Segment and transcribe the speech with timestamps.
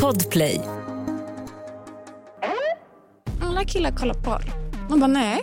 [0.00, 0.60] Podplay.
[3.42, 4.44] Alla killar kollar porr.
[4.90, 5.42] Man bara nej.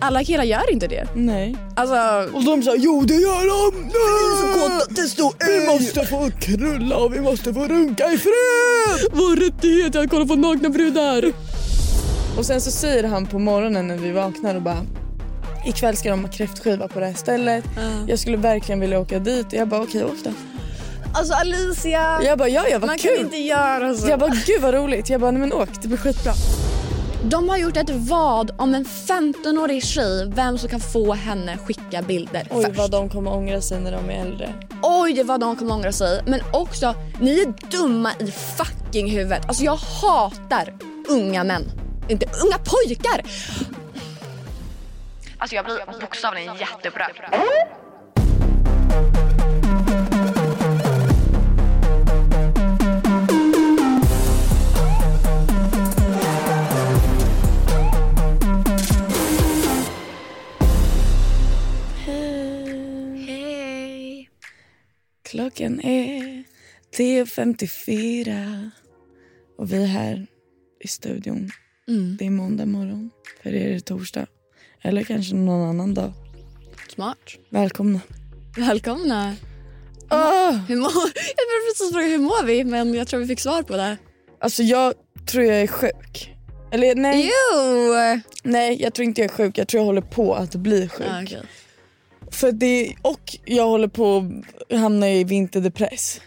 [0.00, 1.08] Alla killar gör inte det.
[1.14, 1.56] Nej.
[1.76, 3.80] Alltså, Och de sa jo det gör de!
[3.82, 4.80] Nej!
[4.88, 9.10] det står Vi måste få knulla och vi måste få runka i fred!
[9.12, 11.32] Vår rättighet är att kolla på nakna brudar.
[12.38, 14.86] Och sen så säger han på morgonen när vi vaknar och bara
[15.66, 17.64] ikväll ska de ha kräftskiva på det här stället.
[18.06, 19.46] Jag skulle verkligen vilja åka dit.
[19.52, 20.30] Jag bara okej åk då.
[21.14, 22.20] Alltså Alicia.
[22.22, 23.16] Jag bara ja ja vad man kul.
[23.16, 24.08] kan inte göra så.
[24.08, 25.10] Jag bara gud vad roligt.
[25.10, 26.32] Jag bara nej men åk det blir skitbra.
[27.24, 32.02] De har gjort ett vad om en 15-årig tjej, vem som kan få henne skicka
[32.02, 32.78] bilder Oj först.
[32.78, 34.54] vad de kommer ångra sig när de är äldre.
[34.82, 36.22] Oj vad de kommer ångra sig.
[36.26, 39.48] Men också, ni är dumma i fucking huvudet.
[39.48, 40.74] Alltså jag hatar
[41.08, 41.62] unga män.
[42.08, 43.22] Inte unga pojkar.
[45.38, 47.12] Alltså jag blir bokstavligen jätteupprörd.
[65.30, 66.44] Klockan är
[66.96, 68.70] 10.54
[69.58, 70.26] och vi är här
[70.80, 71.50] i studion.
[71.88, 72.16] Mm.
[72.16, 73.10] Det är måndag morgon.
[73.42, 74.26] För er är det torsdag.
[74.82, 76.12] Eller kanske någon annan dag.
[76.88, 77.18] Smart.
[77.50, 78.00] Välkomna.
[78.56, 79.36] Välkomna.
[80.08, 80.50] Ah!
[80.50, 80.90] Hur mår...
[81.14, 83.96] Jag började precis fråga hur mår vi men jag tror vi fick svar på det.
[84.40, 84.94] Alltså jag
[85.26, 86.34] tror jag är sjuk.
[86.72, 87.94] Eller nej, Jo!
[88.42, 89.58] nej, jag tror inte jag är sjuk.
[89.58, 91.06] Jag tror jag håller på att bli sjuk.
[91.10, 91.42] Ah, okej.
[92.30, 94.30] För det, och jag håller på
[94.70, 96.20] att hamna i vinterdepress.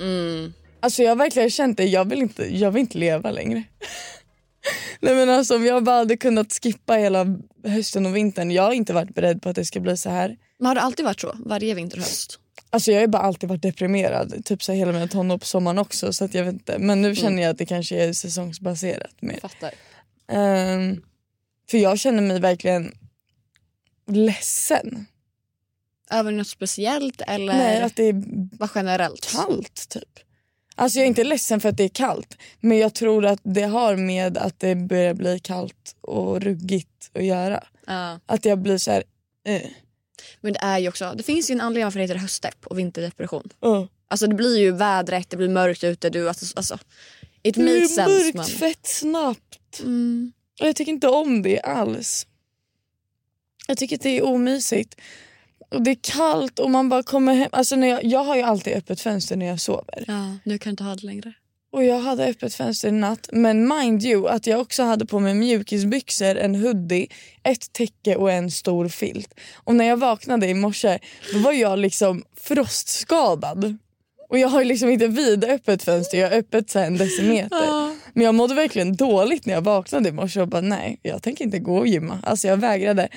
[0.00, 0.52] mm.
[0.80, 3.62] Alltså jag har verkligen känt det, jag vill inte, jag vill inte leva längre.
[5.00, 7.26] Nej men alltså om jag bara hade kunnat skippa hela
[7.64, 8.50] hösten och vintern.
[8.50, 10.36] Jag har inte varit beredd på att det ska bli så här.
[10.58, 11.36] Men har det alltid varit så?
[11.46, 12.38] Varje vinter och höst?
[12.70, 14.44] Alltså jag har bara alltid varit deprimerad.
[14.44, 16.12] Typ så hela mina tonår på sommaren också.
[16.12, 16.78] Så att jag vet inte.
[16.78, 19.38] Men nu känner jag att det kanske är säsongsbaserat mer.
[19.40, 19.70] Fattar.
[20.28, 21.02] Ehm,
[21.70, 22.92] för jag känner mig verkligen
[24.06, 25.06] ledsen.
[26.10, 28.12] Över något speciellt eller Nej, att det är
[28.56, 29.26] bara generellt?
[29.32, 30.18] kallt typ.
[30.76, 32.36] Alltså jag är inte ledsen för att det är kallt.
[32.60, 37.24] Men jag tror att det har med att det börjar bli kallt och ruggigt att
[37.24, 37.64] göra.
[37.86, 38.20] Ja.
[38.26, 39.04] Att jag blir så här...
[39.46, 39.62] Eh,
[40.40, 42.78] Men det är ju också, det finns ju en anledning varför det heter höstdepp och
[42.78, 43.48] vinterdepression.
[43.66, 43.84] uh.
[44.08, 46.10] Alltså det blir ju vädret, det blir mörkt ute.
[46.10, 46.78] Du, alltså, alltså,
[47.42, 48.10] it Det makes blir sense.
[48.24, 48.44] mörkt Men...
[48.46, 49.80] fett snabbt.
[49.80, 50.32] Mm.
[50.60, 52.26] Och jag tycker inte om det alls.
[53.66, 55.00] Jag tycker att det är omysigt.
[55.74, 57.48] Och det är kallt och man bara kommer hem.
[57.52, 60.04] Alltså när jag, jag har ju alltid öppet fönster när jag sover.
[60.06, 61.32] Ja, nu kan du inte ha det längre.
[61.72, 63.28] Och jag hade öppet fönster i natt.
[63.32, 67.08] Men mind you att jag också hade på mig mjukisbyxor, en hoodie,
[67.42, 69.34] ett täcke och en stor filt.
[69.64, 70.98] Och när jag vaknade i morse
[71.32, 73.78] då var jag liksom frostskadad.
[74.28, 77.90] Och jag har ju liksom inte vidöppet fönster, jag har öppet så en decimeter.
[78.12, 81.44] Men jag mådde verkligen dåligt när jag vaknade i morse och bara nej, jag tänker
[81.44, 82.18] inte gå och gymma.
[82.22, 83.08] Alltså jag vägrade.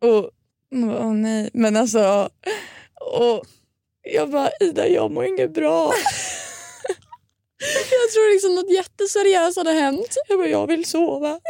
[0.00, 0.30] Och,
[0.72, 2.30] åh nej, men alltså.
[3.00, 3.42] Och
[4.02, 5.92] jag bara Ida jag mår inget bra.
[7.90, 10.16] Jag tror liksom något jätteseriöst hade hänt.
[10.28, 11.40] Jag bara, jag vill sova.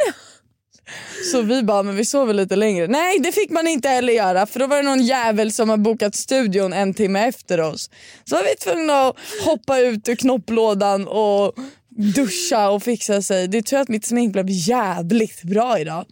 [1.31, 2.87] Så vi bara, men vi sover lite längre.
[2.87, 5.77] Nej det fick man inte heller göra för då var det någon jävel som har
[5.77, 7.89] bokat studion en timme efter oss.
[8.25, 11.55] Så var vi tvungna att hoppa ut ur knopplådan och
[11.89, 13.47] duscha och fixa sig.
[13.47, 16.05] Det är tur att mitt smink blev jävligt bra idag.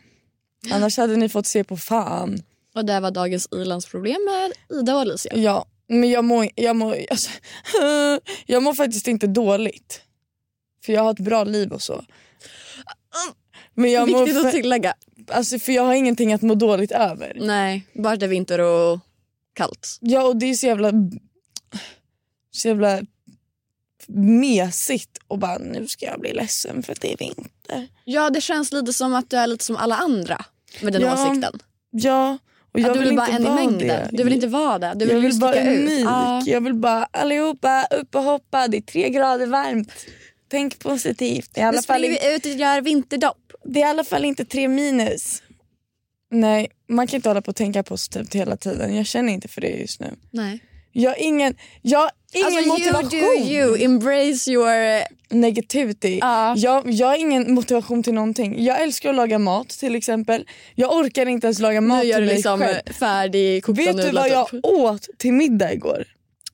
[0.72, 2.41] Annars hade ni fått se på fan.
[2.76, 5.36] Och det var dagens ilandsproblem med Ida och Alicia.
[5.38, 7.30] Ja, men jag mår, jag mår, alltså,
[8.46, 10.02] jag mår faktiskt inte dåligt.
[10.86, 12.06] För jag har ett bra liv och så.
[13.74, 14.94] Men jag mår Viktigt att fa- tillägga.
[15.28, 17.38] Alltså för jag har ingenting att må dåligt över.
[17.42, 19.00] Nej, bara det är vinter och
[19.53, 19.98] kallt.
[20.02, 20.92] Ja och det är så jävla
[22.52, 23.02] så jävla
[24.08, 27.88] mesigt och bara nu ska jag bli ledsen för att det är vinter.
[28.06, 30.46] Ja, det känns lite som att du är lite som alla andra
[30.82, 31.59] med den Ja, åsikten.
[31.92, 32.38] Ja
[32.74, 33.88] och jag att du vill vill inte en i mängden.
[33.88, 34.09] det.
[34.12, 34.94] Du vill inte vara det.
[34.96, 36.06] Du vill, jag vill vara unik.
[36.06, 36.44] Ja.
[36.46, 38.68] Jag vill bara allihopa upp och hoppa.
[38.68, 39.94] Det är tre grader varmt.
[40.47, 41.58] Tänk positivt.
[41.58, 43.52] I Nu alla fall springer vi ut och gör vinterdopp.
[43.66, 45.44] Det är i alla fall inte tre minus.
[46.32, 48.96] Nej, man kan inte hålla på och tänka positivt hela tiden.
[48.96, 50.16] Jag känner inte för det just nu.
[50.32, 50.59] Nej.
[50.91, 53.13] Jag ingen, jag ingen Alltså motivation.
[53.19, 55.03] you do you, embrace your...
[55.33, 56.17] Negativity.
[56.22, 56.53] Ja.
[56.57, 58.63] Jag, jag har ingen motivation till någonting.
[58.63, 60.47] Jag älskar att laga mat till exempel.
[60.75, 62.93] Jag orkar inte ens laga mat Nu gör till mig liksom själv.
[62.99, 64.66] färdigkokta Vet du vad jag typ.
[64.66, 66.03] åt till middag igår?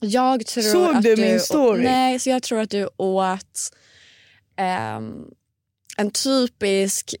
[0.00, 1.82] Jag tror Såg att du min story?
[1.84, 3.70] Nej, så jag tror att du åt
[4.56, 5.12] ehm,
[5.96, 7.14] en typisk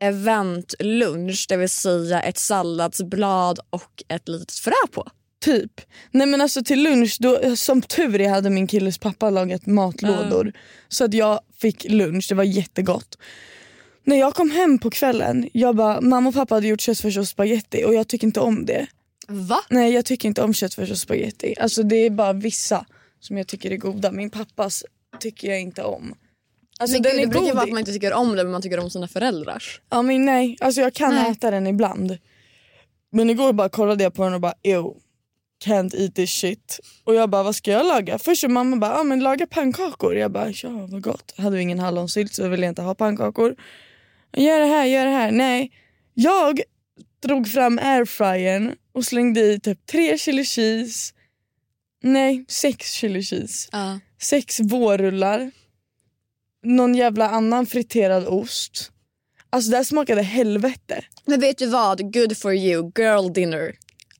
[0.00, 5.06] eventlunch, det vill säga ett salladsblad och ett litet frö på.
[5.44, 5.80] Typ.
[6.10, 10.52] Nej men alltså till lunch, då, som tur är hade min killes pappa lagat matlådor.
[10.88, 13.18] Så att jag fick lunch, det var jättegott.
[14.04, 17.28] När jag kom hem på kvällen, jag bara, mamma och pappa hade gjort köttfärs och
[17.28, 18.86] spaghetti och jag tycker inte om det.
[19.28, 19.60] Va?
[19.70, 21.54] Nej jag tycker inte om köttfärs och spaghetti.
[21.60, 22.86] Alltså det är bara vissa
[23.20, 24.12] som jag tycker är goda.
[24.12, 24.84] Min pappas
[25.20, 26.14] tycker jag inte om.
[26.78, 28.52] Alltså Men den gud, är det brukar vara att man inte tycker om det men
[28.52, 29.80] man tycker om sina föräldrars.
[29.90, 31.30] Ja men nej, alltså jag kan Nej.
[31.30, 32.18] äta den ibland.
[33.12, 34.94] Men igår bara kollade jag på den och bara ew,
[35.64, 36.80] can't eat this shit.
[37.04, 38.18] Och jag bara vad ska jag laga?
[38.18, 40.16] Först så mamma bara, ah, men laga pannkakor.
[40.16, 41.34] Jag bara ja vad gott.
[41.36, 43.56] Hade vi ingen hallonsylt så ville jag inte ha pannkakor.
[44.36, 45.30] Gör det här, gör det här.
[45.30, 45.70] Nej.
[46.14, 46.60] Jag
[47.22, 51.14] drog fram airfryern och slängde i typ tre chili cheese.
[52.02, 53.68] Nej, sex chili cheese.
[53.72, 54.00] Ja.
[54.22, 55.50] Sex vårrullar.
[56.62, 58.90] Någon jävla annan friterad ost.
[59.50, 61.04] Alltså det här smakade helvete.
[61.24, 62.12] Men vet du vad?
[62.12, 62.92] Good for you.
[62.96, 63.74] Girl dinner.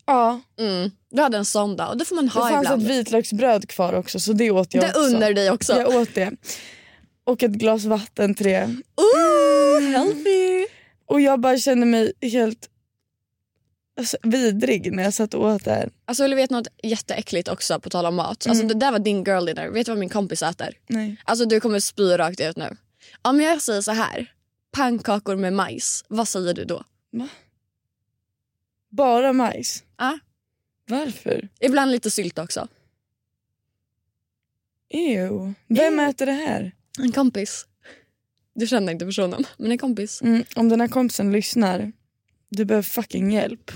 [0.06, 0.90] Ja, Mm.
[1.10, 2.82] Du hade en sån dag och det får man det ha fanns ibland.
[2.82, 5.00] ett vitlöksbröd kvar också så det åt jag det också.
[5.00, 5.72] unnar dig också.
[5.72, 6.32] Jag åt det.
[7.24, 8.76] Och ett glas vatten till det.
[8.96, 10.66] Ooh, healthy!
[11.06, 12.68] Och jag bara kände mig helt
[13.98, 15.90] alltså, vidrig när jag satt och åt det.
[16.04, 18.46] Alltså vill du veta något jätteäckligt också på tal om mat?
[18.48, 19.68] Alltså det där var din girl dinner.
[19.68, 20.74] Vet du vad min kompis äter?
[20.86, 21.16] Nej.
[21.24, 22.76] Alltså du kommer spy rakt ut nu.
[23.22, 24.30] Om jag säger så här.
[24.72, 26.04] Pannkakor med majs.
[26.08, 26.84] Vad säger du då?
[28.90, 29.82] Bara majs.
[29.96, 30.18] Ja.
[30.88, 31.48] Varför?
[31.60, 32.68] Ibland lite sylt också.
[34.88, 35.54] Ew.
[35.68, 36.10] Vem Ew.
[36.10, 36.72] äter det här?
[36.98, 37.66] En kompis.
[38.54, 40.22] Du känner inte personen, men en kompis.
[40.22, 41.92] Mm, om den här kompisen lyssnar,
[42.48, 43.70] du behöver fucking hjälp.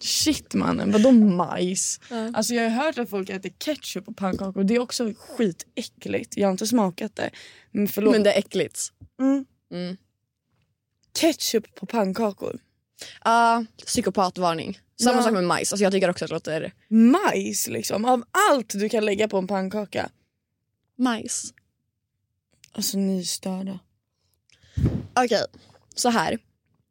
[0.00, 2.00] Shit mannen, vadå majs?
[2.10, 2.30] Ja.
[2.34, 6.36] Alltså jag har hört att folk äter ketchup på pannkakor, det är också skitäckligt.
[6.36, 7.30] Jag har inte smakat det.
[7.70, 8.12] Men förlåt.
[8.12, 8.92] Men det är äckligt.
[9.20, 9.44] mm.
[9.72, 9.96] Mm.
[11.18, 12.58] Ketchup på pannkakor?
[13.24, 14.78] Ja, psykopatvarning.
[15.00, 15.22] Samma Ja.
[15.22, 15.72] sak med majs.
[15.72, 19.38] Alltså jag tycker också att det låter Majs liksom, av allt du kan lägga på
[19.38, 20.10] en pannkaka.
[20.98, 21.54] majs.
[22.72, 23.78] Alltså ni är störda.
[25.14, 25.44] Okej,
[25.94, 26.38] så här.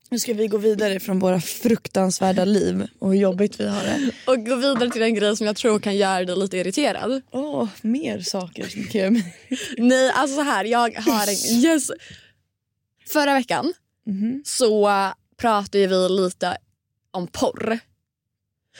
[0.09, 4.11] Nu ska vi gå vidare från våra fruktansvärda liv och hur jobbigt vi har det.
[4.27, 7.21] Och gå vidare till en grej som jag tror kan göra dig lite irriterad.
[7.31, 9.35] Åh, mer saker som kan göra mig...
[9.77, 10.65] Nej, alltså så här.
[10.65, 11.59] Jag har en...
[11.63, 11.91] Yes.
[13.13, 13.73] Förra veckan
[14.07, 14.41] Mhm.
[14.45, 16.57] så äh, pratade vi lite
[17.11, 17.79] om porr.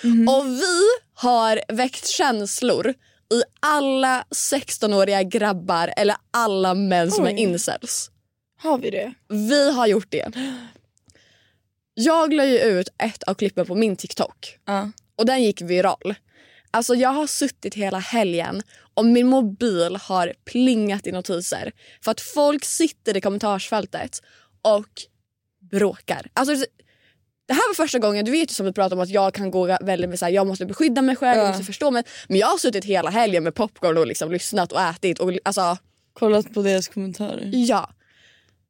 [0.03, 0.27] Mhm.
[0.29, 0.81] Och vi
[1.13, 2.89] har väckt känslor
[3.33, 7.39] i alla 16-åriga grabbar eller alla män som är Oj.
[7.39, 8.11] incels.
[8.57, 9.13] Har vi det?
[9.29, 10.31] Vi har gjort det.
[11.93, 14.91] Jag la ju ut ett av klippen på min TikTok Ja.
[15.15, 16.15] och den gick viral.
[16.71, 18.61] Alltså jag har suttit hela helgen
[18.93, 21.71] och min mobil har plingat i notiser
[22.01, 24.21] för att folk sitter i kommentarsfältet
[24.61, 24.89] och
[25.71, 26.27] bråkar.
[26.33, 26.65] Alltså
[27.45, 29.51] det här var första gången, du vet ju som vi pratade om att jag kan
[29.51, 31.49] gå väldigt med så här, jag måste beskydda mig själv, jag Ja.
[31.49, 32.03] måste förstå mig.
[32.27, 35.77] Men jag har suttit hela helgen med popcorn och liksom lyssnat och ätit och alltså
[36.13, 37.49] Kollat på deras kommentarer.
[37.53, 37.89] ja.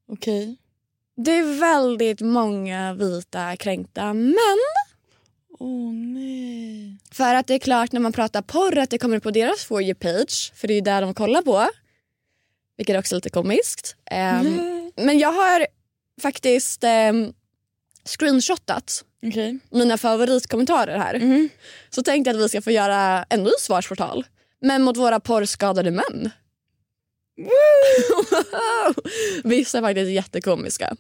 [0.10, 0.58] Okej.
[1.18, 4.60] Det är väldigt många vita kränkta män.
[5.60, 6.98] Åh nej.
[7.12, 9.82] För att det är klart när man pratar porr att det kommer på deras for
[9.84, 10.52] you page.
[10.56, 11.68] För det är ju där de kollar på.
[12.78, 13.96] Vilket också är lite komiskt.
[14.12, 15.68] Ehm, Men jag har
[16.22, 17.34] faktiskt um,
[18.06, 19.60] screenshotat Okej.
[19.70, 21.20] mina favoritkommentarer här.
[21.20, 21.50] Mhm.
[21.90, 24.26] Så tänkte jag att vi ska få göra en ny svarsportal.
[24.62, 26.30] Men mot våra porrskadade män.
[29.44, 30.96] vissa är faktiskt jättekomiska.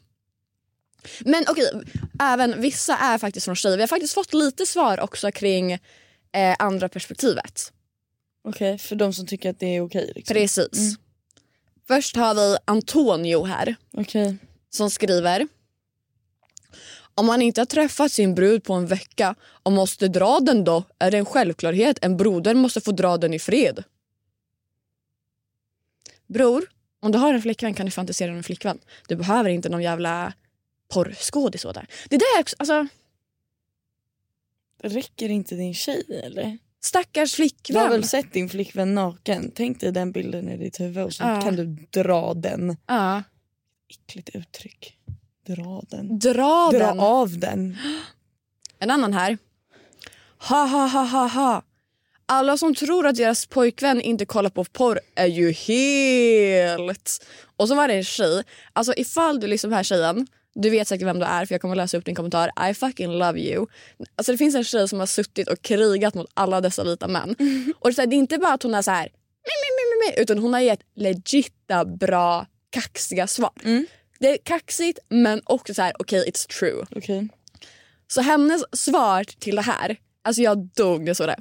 [1.20, 1.72] Men okej,
[2.20, 3.78] även vissa är faktiskt från tjejer.
[3.78, 5.80] Vi har faktiskt fått lite svar också kring eh,
[6.60, 7.72] andra perspektivet.
[8.48, 10.12] Okej, för de som tycker att det är okej.
[10.16, 10.34] liksom.
[10.34, 10.78] Precis.
[10.78, 10.96] Mm.
[11.88, 13.76] Först har vi Antonio här
[14.70, 15.48] som skriver.
[17.16, 20.84] Om man inte har träffat sin brud på en vecka och måste dra den då
[21.00, 21.98] är det en självklarhet.
[22.02, 23.84] En broder måste få dra den i fred.
[26.28, 26.66] Bror,
[27.00, 28.80] om du har en flickvän kan du fantisera om en flickvän.
[29.08, 30.34] Du behöver inte någon jävla
[30.94, 31.88] porrskådis där.
[32.10, 32.88] Det där är också, alltså,
[34.84, 36.58] Räcker inte din tjej eller?
[36.84, 37.90] stackars Du har flickvän.
[37.90, 39.52] väl sett din flickvän naken?
[39.56, 41.42] Tänk dig den bilden i ditt huvud och så Ja.
[41.42, 41.66] kan du
[42.04, 42.78] dra den.
[42.88, 43.24] Ja.
[43.90, 44.95] Äckligt uttryck.
[45.46, 46.20] Dra den.
[46.20, 47.00] Dra, Dra den.
[47.00, 47.78] av den.
[48.80, 49.38] En annan här.
[50.38, 51.64] Ha ha ha ha ha.
[52.26, 57.26] Alla som tror att deras pojkvän inte kollar på porr är ju helt...
[57.58, 58.44] Och så var det en tjej.
[58.74, 61.76] Alltså ifall du liksom här tjejen, du vet säkert vem du är för jag kommer
[61.76, 62.70] läsa upp din kommentar.
[62.70, 63.68] I fucking love you.
[64.16, 67.36] Alltså det finns en tjej som har suttit och krigat mot alla dessa vita män.
[67.80, 69.10] Och det är, inte bara att hon är så här,
[70.18, 73.52] utan hon har gett legitta bra kaxiga svar.
[73.64, 73.86] Mm.
[74.20, 76.86] Det är kaxigt men också så här okej it's true.
[76.96, 77.28] Okej.
[78.08, 81.40] Så hennes svar till det här Alltså jag dog jag såg det.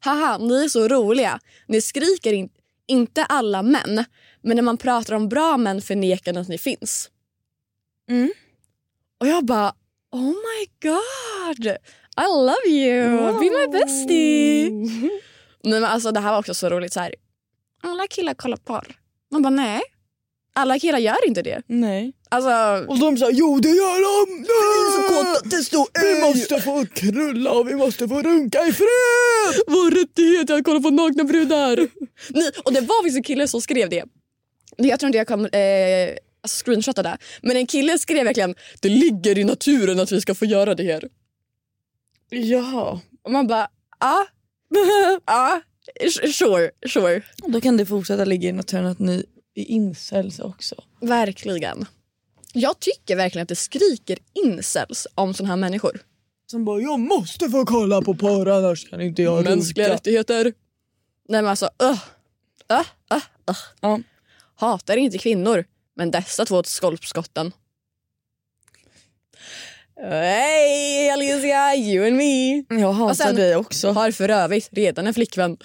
[0.00, 1.40] Haha, ni är så roliga.
[1.66, 2.48] Ni skriker in,
[2.86, 4.04] inte alla män.
[4.40, 7.10] Men när man pratar om bra män förnekar ni att ni finns.
[8.08, 8.32] Mm.
[9.18, 9.74] Och jag bara,
[10.10, 11.66] oh my god.
[12.18, 13.32] I love you.
[13.40, 14.70] Be my bestie.
[15.62, 16.92] Nej, men alltså, det här var också så roligt.
[16.92, 17.14] Så här.
[17.82, 18.98] Alla killar kollar porr.
[19.30, 19.80] Man bara nej.
[20.58, 21.62] Alla killar gör inte det.
[21.66, 22.12] Nej.
[22.28, 24.44] Alltså, Och de sa jo det gör de!
[24.96, 29.62] så kåta, det står Vi måste få krulla och vi måste få runka i fred!
[29.66, 31.76] Vår rättighet är att kolla på nakna brudar.
[32.28, 34.04] Nej, och det var faktiskt en kille som skrev det.
[34.76, 37.18] Jag tror inte jag kommer eh, alltså det.
[37.42, 40.84] Men en kille skrev verkligen det ligger i naturen att vi ska få göra det
[40.84, 41.08] här.
[42.30, 43.00] Jaha.
[43.22, 43.68] Och man bara
[44.00, 44.26] ja,
[45.26, 45.60] ja,
[46.32, 47.22] sure, sure.
[47.46, 50.74] Då kan det fortsätta ligga i naturen att ni är incels också.
[51.00, 51.86] Verkligen.
[52.52, 56.00] Jag tycker verkligen att det skriker incels om såna här människor.
[56.50, 59.94] Som bara jag måste få kolla på porr annars kan inte jag Mänskliga runka.
[59.94, 60.44] rättigheter.
[61.28, 61.90] Nej men alltså, uh,
[62.72, 62.80] uh,
[63.12, 63.56] uh, uh.
[63.80, 64.00] Ja.
[64.56, 65.64] Hatar inte kvinnor,
[65.96, 67.52] men dessa två skolpskotten.
[70.10, 72.64] Hej Alicia, you and me.
[72.80, 73.90] Jag hatar sen- dig också.
[73.92, 75.56] Har för övrigt redan en flickvän.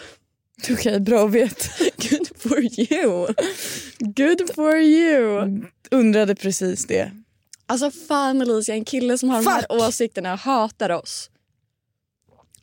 [0.72, 1.66] Okej, bra att veta.
[2.44, 2.60] Good for
[2.94, 3.28] you.
[4.00, 5.48] Good for you.
[5.92, 7.12] Undrade precis det.
[7.66, 9.54] Alltså fan Alicia, en kille som har de Fuck.
[9.54, 11.30] här åsikterna hatar oss.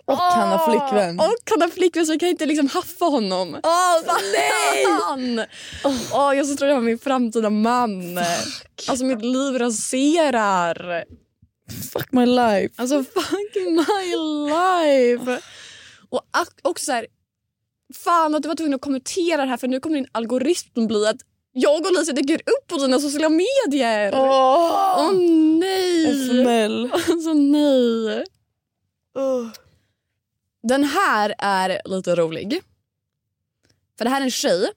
[0.05, 1.19] Och han har flickvän.
[1.21, 3.61] Och han har flickvän så jag kan inte liksom haffa honom.
[3.63, 4.85] Åh nej!
[4.87, 5.47] Fan!
[6.13, 8.19] Åh, jag så tror jag var min framtida man.
[8.89, 11.05] Alltså mitt liv raserar.
[11.93, 12.75] Fuck my life.
[12.77, 14.17] Alltså fuck my
[14.51, 15.41] life.
[16.09, 16.23] Och
[16.63, 17.07] också så här,
[17.95, 21.07] fan att du var tvungen att kommentera det här för nu kommer din algoritm bli
[21.07, 21.17] att
[21.53, 24.13] jag och Lisa dyker upp på dina sociala medier.
[24.15, 25.13] Åh Åh!
[25.61, 26.07] nej!
[26.07, 26.93] En smäll.
[26.93, 28.25] Alltså nej.
[29.15, 29.49] Åh.
[30.63, 32.63] Den här är lite rolig.
[33.99, 34.71] För det här är en tjej.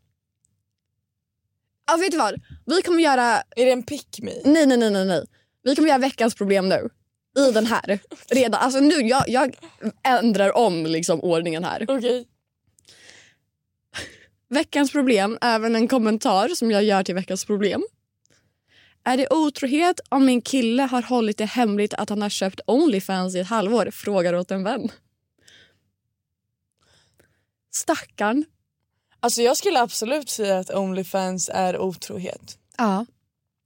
[1.88, 2.42] Ja, vet du vad?
[2.66, 3.42] Vi kommer göra...
[3.56, 4.32] Är det en pick me?
[4.46, 5.26] Nej, nej, nej, nej, nej.
[5.64, 6.90] Vi kommer göra veckans problem nu.
[7.38, 8.00] I den här.
[8.30, 8.62] Redan.
[8.62, 9.56] Alltså nu, jag, jag
[10.04, 11.86] ändrar om liksom ordningen här.
[11.88, 12.28] Okej.
[14.54, 17.84] Veckans problem, även en kommentar som jag gör till veckans problem.
[19.04, 23.36] Är det otrohet om min kille har hållit det hemligt att han har köpt Onlyfans
[23.36, 23.92] i ett halvår?
[23.92, 24.92] Frågar åt en vän.
[27.72, 28.46] Stackarn.
[29.20, 32.58] Alltså jag skulle absolut säga att Onlyfans är otrohet.
[32.78, 33.06] Ja.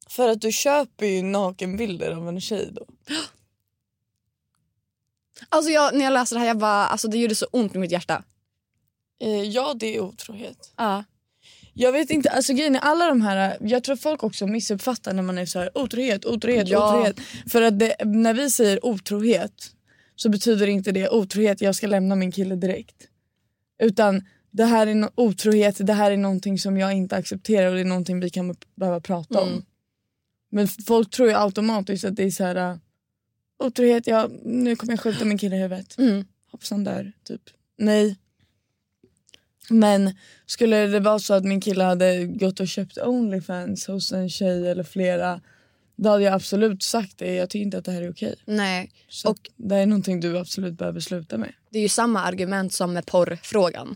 [0.07, 2.85] För att du köper ju nakenbilder av en tjej då.
[5.49, 7.77] Alltså jag, när jag läste det här jag bara, alltså det gjorde så ont i
[7.77, 8.23] mitt hjärta.
[9.21, 10.73] Eh, ja det är otrohet.
[10.77, 11.03] Ja.
[11.73, 15.23] Jag vet inte, alltså grejen är alla de här, jag tror folk också missuppfattar när
[15.23, 16.89] man är så här otrohet, otrohet, Ja.
[16.89, 17.19] otrohet.
[17.51, 19.71] För att det, när vi säger otrohet
[20.15, 22.95] så betyder inte det otrohet, jag ska lämna min kille direkt.
[23.79, 27.73] Utan det här är no- otrohet, det här är någonting som jag inte accepterar och
[27.75, 29.47] det är någonting vi kan behöva prata om.
[29.49, 29.63] Mm.
[30.51, 32.77] Men folk tror ju automatiskt att det är så här uh,
[33.63, 35.97] otrohet, ja nu kommer jag skjuta min kille i huvudet.
[35.97, 36.25] Mm.
[36.51, 37.41] Hoppsan där, typ.
[37.77, 38.15] Nej.
[39.69, 44.29] Men skulle det vara så att min kille hade gått och köpt Onlyfans hos en
[44.29, 45.41] tjej eller flera
[45.97, 47.33] då hade jag absolut sagt det.
[47.35, 48.35] Jag tycker inte att det här är okej.
[48.45, 51.53] Nej, Så Och- det är någonting du absolut behöver sluta med.
[51.69, 53.95] det är ju samma argument som med porrfrågan.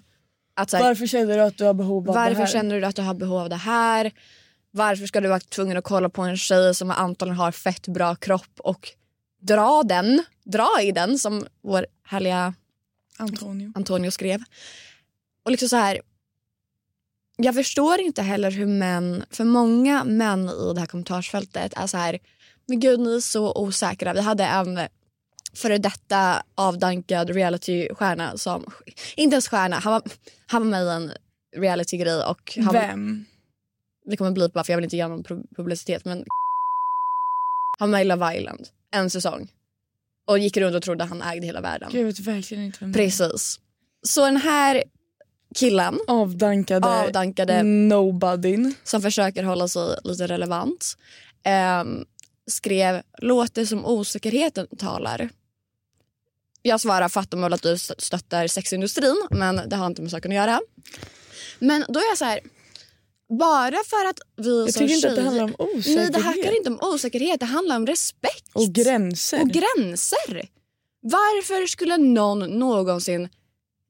[0.54, 2.48] Att här, Varför känner du att du har behov av det varför här?
[2.48, 4.12] känner du att du har behov av det här?
[4.72, 8.16] Varför ska du vara tvungen att kolla på en tjej som antagligen har fett bra
[8.16, 8.90] kropp och
[9.42, 12.54] dra den, dra i den som vår härliga
[13.18, 13.72] Antonio.
[13.76, 14.40] Antonio skrev.
[15.50, 16.02] Och liksom så här.
[17.38, 21.98] Jag förstår inte heller hur män, för många män i det här kommentarsfältet är så
[21.98, 22.20] här,
[22.68, 24.14] men gud ni är så osäkra.
[24.14, 24.80] Vi hade en
[25.54, 28.66] före detta avdankad realitystjärna som,
[29.16, 30.02] inte ens stjärna, han var,
[30.48, 31.12] han var med i en
[31.62, 33.26] realitygrej och han, Vem?
[34.06, 36.26] det kommer bli bara för jag vill inte göra någon pu- publicitet men
[37.80, 39.52] han var med i Love Island en säsong
[40.28, 41.90] och gick runt och trodde han ägde hela världen.
[41.92, 42.92] Gud, verkligen inte.
[42.94, 43.60] Precis.
[44.08, 44.84] Så den här
[45.56, 48.76] killen, Avdankade avdankade, nobodyn.
[48.84, 50.98] som försöker hålla sig lite relevant
[51.44, 52.06] ehm,
[52.52, 55.30] skrev “Låter som osäkerheten talar”.
[56.62, 60.32] Jag svarar fattar väl att du st- stöttar sexindustrin men det har inte med saken
[60.32, 60.60] att göra.
[61.60, 62.40] Men då är jag så här,
[63.40, 65.96] bara för att vi Jag som tycker inte att det handlar om osäkerhet.
[65.98, 68.50] Nej det handlar inte om osäkerhet, det handlar om respekt.
[68.54, 69.42] Och gränser.
[69.42, 70.50] Och gränser.
[71.02, 73.30] Varför skulle någon någonsin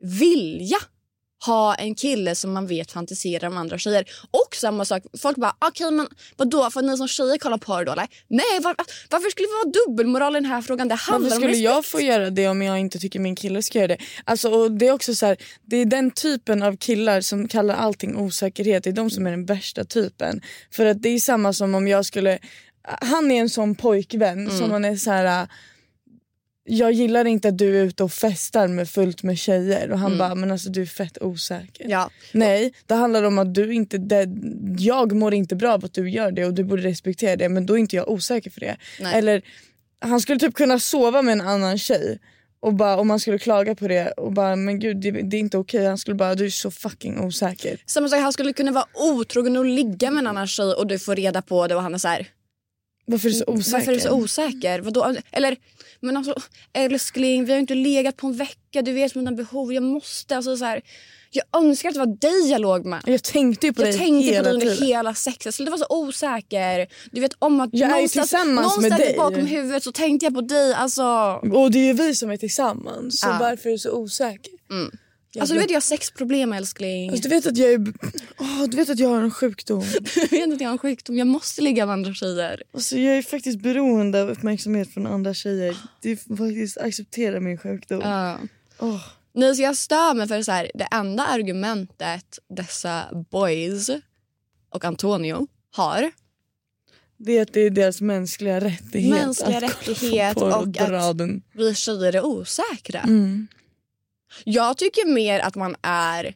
[0.02, 0.78] vilja
[1.46, 4.06] ha en kille som man vet fantiserar om andra tjejer.
[4.32, 7.86] Och samma sak, folk bara okej okay, men vadå får ni som tjejer kolla porr
[7.86, 7.96] då?
[8.28, 8.76] Nej var,
[9.10, 10.88] varför skulle vi vara dubbelmoral i den här frågan?
[10.88, 13.64] Det handlar varför skulle om jag få göra det om jag inte tycker min kille
[13.64, 13.98] ska göra det?
[14.24, 17.76] Alltså, och det är också så här, det är den typen av killar som kallar
[17.76, 20.42] allting osäkerhet, det är de som är den värsta typen.
[20.72, 22.40] För att det är samma som om jag skulle,
[22.84, 24.58] han är en sån pojkvän mm.
[24.58, 25.48] som man är så här
[26.70, 29.92] jag gillar inte att du är ute och festar med fullt med tjejer.
[29.92, 30.18] Och han mm.
[30.18, 31.86] bara, men alltså du är fett osäker.
[31.90, 32.10] Ja.
[32.34, 34.30] Nej, det handlar om att du inte, det,
[34.78, 37.66] jag mår inte bra av att du gör det och du borde respektera det men
[37.66, 38.78] då är inte jag osäker för det.
[39.00, 39.18] Nej.
[39.18, 39.42] Eller
[40.00, 42.20] han skulle typ kunna sova med en annan tjej
[42.60, 45.40] och bara, om man skulle klaga på det och bara men gud det, det är
[45.40, 45.86] inte okej.
[45.86, 47.78] Han skulle bara du är så fucking osäker.
[47.86, 51.00] Samma sak, han skulle kunna vara otrogen och ligga med en annan tjej och du
[51.00, 52.28] får reda på det och han är så här,
[53.12, 53.72] Varför är du så osäker?
[53.78, 54.80] Varför är du så osäker?
[54.80, 55.16] Vadå?
[55.32, 55.58] Eller
[56.00, 56.36] men alltså
[56.74, 60.36] älskling vi har inte legat på en vecka, du vet mina behov, jag måste.
[60.36, 60.82] Alltså, så här,
[61.32, 63.02] jag önskar att det var dig jag låg med.
[63.06, 64.88] Jag tänkte ju på jag dig tänkte hela på dig under tiden.
[64.88, 65.56] hela sexet.
[65.56, 66.88] Så det var så osäker.
[67.12, 69.16] Du vet om att jag är tillsammans med dig.
[69.18, 70.74] bakom huvudet så tänkte jag på dig.
[70.74, 71.04] Alltså...
[71.54, 73.20] Och det är ju vi som är tillsammans.
[73.20, 73.38] Så Ja.
[73.40, 74.54] varför är du så osäker?
[74.72, 74.92] Mm.
[75.40, 77.10] Alltså du vet jag har sexproblem älskling.
[77.10, 77.94] Alltså, du, vet att jag är...
[78.40, 79.84] Åh, du vet att jag har en sjukdom.
[80.30, 82.64] Du vet att jag har en sjukdom, jag måste ligga med andra tjejer.
[82.74, 85.78] Alltså, jag är faktiskt beroende av uppmärksamhet från andra tjejer.
[86.02, 88.02] Du får faktiskt acceptera min sjukdom.
[88.02, 88.38] Ja.
[88.80, 89.02] Åh.
[89.34, 93.90] Nej, så jag stör mig för så här, det enda argumentet dessa boys
[94.70, 96.12] och Antonio har
[97.18, 101.10] Det är att det är deras mänskliga rättighet Mänskliga att rättighet kolla på och dra
[101.10, 101.18] att-
[101.54, 103.00] vi tjejer är osäkra.
[103.00, 103.48] Mm.
[104.44, 106.36] Jag tycker mer att man är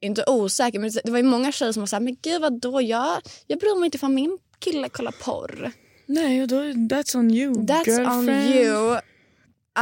[0.00, 3.20] inte osäker men det var ju många tjejer som var såhär men gud vadå jag,
[3.46, 5.72] jag bryr mig inte för min kille kollar porr.
[6.06, 8.28] Nej, och då, that's on you That's girlfriend.
[8.28, 8.98] on you.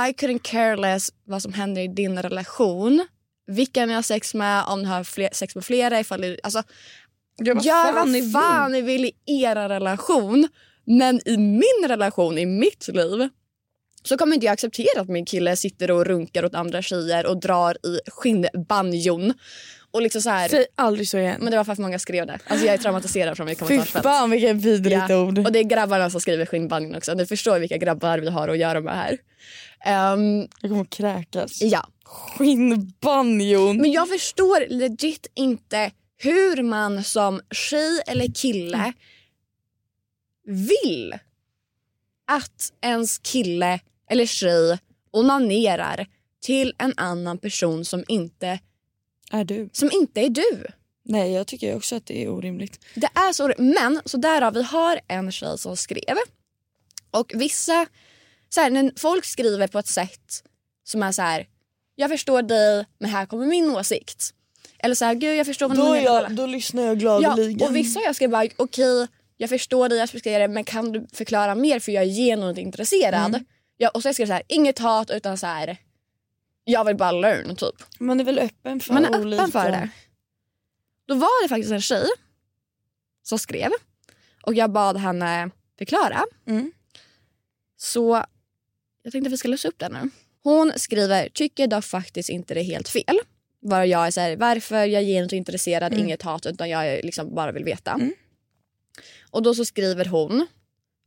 [0.09, 3.07] I couldn't care less vad som händer i din relation.
[3.47, 6.01] Vilka ni har sex med, om ni har fler, sex med flera.
[6.01, 6.63] Ifall ni, alltså,
[7.37, 10.49] Ja, vad gör fan vad fan ni vill i era relation.
[10.85, 13.29] Men i min relation, i mitt liv
[14.03, 17.41] så kommer inte jag acceptera att min kille sitter och runkar åt andra tjejer och
[17.41, 19.35] drar i skinnbanjon.
[19.91, 21.37] Och liksom så här, Säg aldrig så igen.
[21.41, 22.39] men det var för att många skrev det.
[22.47, 24.03] Alltså jag är traumatiserad från mitt Fy kommentarsfält.
[24.05, 25.17] fan vilket vidrigt Ja.
[25.23, 25.39] ord.
[25.39, 27.15] Och det är grabbarna som skriver skinnbanjon också.
[27.15, 29.19] Ni förstår vilka grabbar vi har att göra med här.
[29.85, 31.63] Ehm, Jag kommer att kräkas.
[31.63, 31.89] ja.
[32.05, 33.77] Skinnbanjon.
[33.77, 38.93] Men jag förstår legit inte hur man som tjej eller kille
[40.47, 41.15] vill
[42.27, 43.81] att ens kille
[44.13, 44.79] eller tjej
[45.11, 46.07] onanerar
[46.43, 48.59] till en annan person som inte,
[49.31, 49.69] Är du?
[49.73, 50.67] som inte är du.
[51.05, 52.85] Nej, jag tycker också att det är orimligt.
[52.95, 56.17] Det är så Men så därav, vi har en tjej som skrev.
[57.11, 57.87] Och vissa,
[58.49, 60.43] så här, när folk skriver på ett sätt
[60.85, 61.47] som är så här.
[61.95, 64.35] Jag förstår dig men här kommer min åsikt.
[64.79, 67.69] Eller så här, gud jag förstår vad Då, jag, då lyssnar jag Ja, gladeligen.
[67.69, 71.07] och vissa jag skrev bara okej jag förstår dig, jag respekterar det men kan du
[71.13, 73.35] förklara mer för jag är genuint intresserad.
[73.35, 73.45] Mm.
[73.83, 75.77] Ja, och så jag skrev så här, inget hat utan så här.
[76.65, 77.75] Jag vill bara learn typ.
[77.99, 79.43] Man är väl öppen för Man är olika.
[79.43, 79.89] öppen för det.
[81.07, 82.07] Då var det faktiskt en tjej
[83.23, 83.71] som skrev
[84.43, 86.25] och jag bad henne förklara.
[86.47, 86.73] Mm.
[87.77, 88.25] Så
[89.03, 90.11] jag tänkte att vi ska läsa upp den nu.
[90.43, 93.19] Hon skriver, tycker dock faktiskt inte det är helt fel.
[93.63, 96.05] Bara jag är så här, varför jag är genuint intresserad, Mm.
[96.05, 97.93] inget hat utan jag liksom bara vill veta.
[97.93, 98.15] Mm.
[99.31, 100.47] Och då så skriver hon,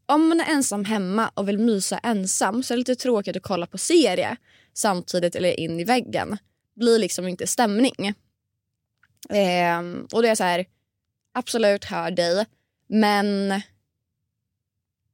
[0.05, 3.43] om man är ensam hemma och vill mysa ensam så är det lite tråkigt att
[3.43, 4.37] kolla på serie
[4.73, 6.37] samtidigt eller in i väggen.
[6.73, 8.13] Blir liksom inte stämning.
[9.29, 10.65] Ehm, och då är så här,
[11.33, 12.45] absolut hör dig
[12.87, 13.61] men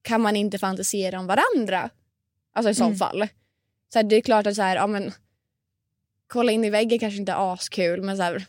[0.01, 1.89] kan man inte fantisera om varandra?
[2.53, 2.97] Alltså i så Mm.
[2.97, 3.27] fall.
[3.93, 5.11] Så här, det är klart att så här, ja, men,
[6.27, 8.45] kolla in i väggen kanske inte är askul men så här,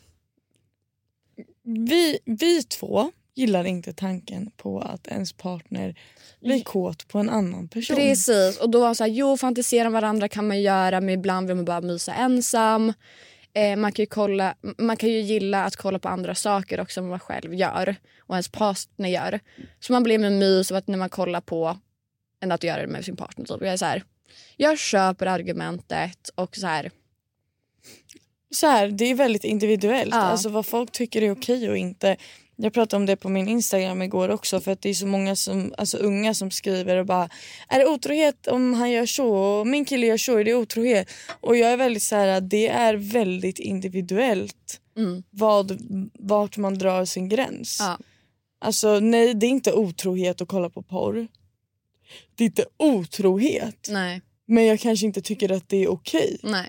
[1.62, 5.99] Vi, vi två gillar inte tanken på att ens partner
[6.40, 7.97] blir kåt på en annan person.
[7.97, 11.47] Precis, och då var så här, jo fantisera om varandra kan man göra men ibland
[11.47, 12.92] vill man bara mysa ensam.
[13.55, 17.01] Eh, man, kan ju kolla, man kan ju gilla att kolla på andra saker också
[17.01, 19.40] än vad man själv gör och ens partner gör.
[19.81, 21.79] Så man blir med mys av att när man kollar på
[22.42, 23.45] än att göra det med sin partner.
[23.45, 23.61] Typ.
[23.61, 24.03] Jag, är så här,
[24.57, 26.90] jag köper argumentet och så här,
[28.55, 30.14] så här, det är väldigt individuellt.
[30.14, 30.21] Ja.
[30.21, 32.16] Alltså vad folk tycker är okej och inte.
[32.57, 35.37] Jag pratade om det på min Instagram igår också för att det är så många
[35.37, 37.29] som, alltså unga som skriver och bara
[37.69, 39.29] Är det otrohet om han gör så?
[39.35, 41.11] Och min kille gör så, är det otrohet?
[41.41, 45.79] Och jag är väldigt så här, det är väldigt individuellt mm, vad,
[46.12, 47.77] vart man drar sin gräns.
[47.81, 47.99] ja,
[48.61, 51.29] Alltså nej, det är inte otrohet att kolla på porr.
[52.35, 53.88] Det är inte otrohet.
[53.91, 56.38] nej, Men jag kanske inte tycker att det är okej.
[56.43, 56.69] nej.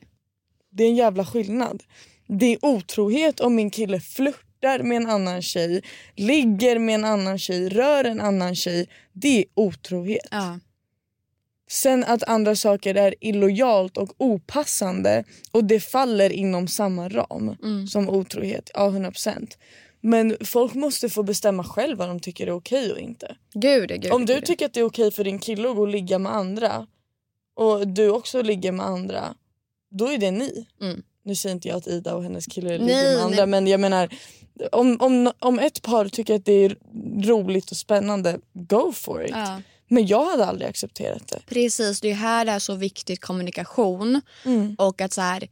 [0.71, 1.83] Det är en jävla skillnad.
[2.27, 4.52] det är otrohet om min kille flörtar
[4.83, 5.81] med en annan tjej,
[6.15, 8.87] ligger med en annan tjej, rör en annan tjej.
[9.13, 10.27] Det är otrohet.
[10.31, 10.59] Ja.
[11.69, 17.87] Sen att andra saker är illojalt och opassande och det faller inom samma ram Mm.
[17.87, 19.57] som otrohet, ja 100%.
[20.01, 23.35] Men folk måste få bestämma själv vad de tycker är okej och inte.
[23.53, 24.45] Gud, gud, Om du gud.
[24.45, 26.87] tycker att det är okej för din kille att gå och ligga med andra
[27.55, 29.35] och du också ligger med andra,
[29.91, 30.65] då är det ni.
[30.81, 31.03] Mm.
[31.25, 33.47] Nu säger inte jag att Ida och hennes kille Nej, ligger med andra nej.
[33.47, 34.09] men jag menar
[34.71, 36.77] om, om, om ett par tycker att det är
[37.27, 39.31] roligt och spännande, go for it.
[39.31, 39.61] Ja.
[39.87, 41.39] Men jag hade aldrig accepterat det.
[41.45, 44.75] Precis, det är här det är så viktigt kommunikation Mm.
[44.77, 45.47] och att så här,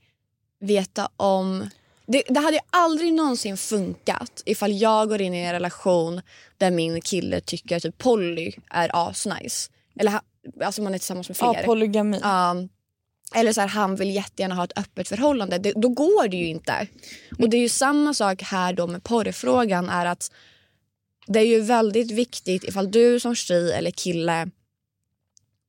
[0.59, 1.69] veta om...
[2.05, 6.21] Det, det hade ju aldrig någonsin funkat ifall jag går in i en relation
[6.57, 9.71] där min kille tycker att typ Polly är asnice.
[9.99, 10.19] Eller
[10.63, 11.63] alltså man är tillsammans med Ja, fler.
[11.63, 12.17] polygami.
[12.17, 12.69] Um,
[13.36, 15.58] eller så här, han vill jättegärna ha ett öppet förhållande.
[15.58, 16.88] Det, då går det ju inte.
[17.39, 20.32] Och det är ju samma sak här då med porrfrågan är att
[21.28, 24.50] det är ju väldigt viktigt ifall du som tjej eller kille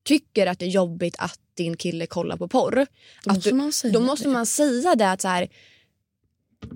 [0.05, 2.87] tycker att det är jobbigt att din kille kollar på porr.
[3.25, 5.48] Då måste du, man säga då måste man säga det att så här,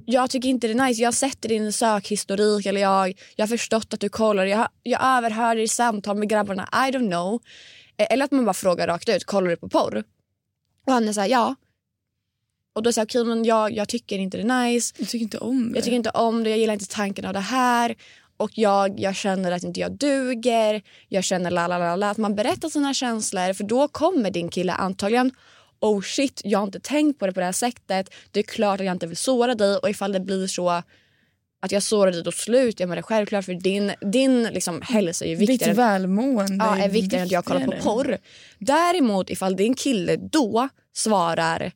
[0.07, 1.03] jag tycker inte det är nice.
[1.03, 4.46] Jag har sett i din sökhistorik eller jag, jag har förstått att du kollar.
[4.46, 6.68] Jag, jag överhör i samtal med grabbarna.
[6.72, 7.42] I don't know.
[7.96, 9.25] Eh, Eller att man bara frågar rakt ut.
[9.25, 10.05] Kollar du på porr?
[10.87, 11.55] Och han är så här, ja.
[12.72, 14.94] Och då säger jag, okej men jag, jag tycker inte det är nice.
[14.99, 15.79] Jag tycker inte om det.
[15.79, 17.96] Jag tycker inte om det, jag gillar inte tanken av det här.
[18.37, 20.83] Och jag, jag känner att inte jag duger.
[21.09, 22.11] Jag känner la la la la.
[22.11, 25.33] Att man berättar sina känslor för då kommer din kille antagligen
[25.81, 28.14] Oh shit, jag har inte tänkt på det på det här sättet.
[28.31, 30.83] Det är klart att jag inte vill såra dig och ifall det blir så
[31.66, 35.37] att jag då slutar jag med det självklart för din, din liksom, hälsa är ju
[35.37, 35.70] viktigare.
[35.70, 38.18] Ditt välmående ja, är viktigare än att jag kollar på porr.
[38.59, 41.72] Däremot ifall din kille då svarar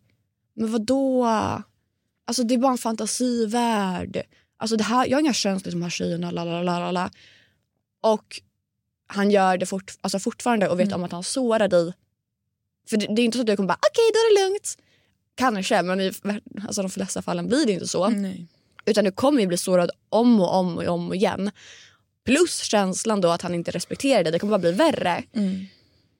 [0.55, 1.25] men vad då?
[2.25, 4.23] Alltså det är bara en fantasivärld.
[4.57, 6.31] Alltså det här, jag har inga känslor som här tjejerna.
[6.31, 7.11] La.
[8.03, 8.41] Och
[9.07, 11.01] han gör det fort, alltså fortfarande och vet Mm.
[11.01, 11.93] om att han sårar dig.
[12.89, 14.79] För det, det är inte så att du kommer bara okej då är det lugnt.
[15.35, 16.13] Kanske men i
[16.67, 18.09] alltså, de flesta fallen blir det inte så.
[18.09, 18.47] Nej.
[18.91, 21.51] Utan du kommer ju bli sårad om och om och om igen.
[22.25, 24.33] Plus känslan då att han inte respekterar dig.
[24.33, 25.25] Det kommer bara bli värre.
[25.33, 25.67] Mm.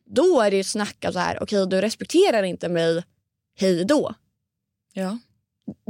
[0.07, 3.05] Då är det ju snack av så här, okej du respekterar inte mig,
[3.59, 4.15] hej då.
[4.93, 5.19] Ja.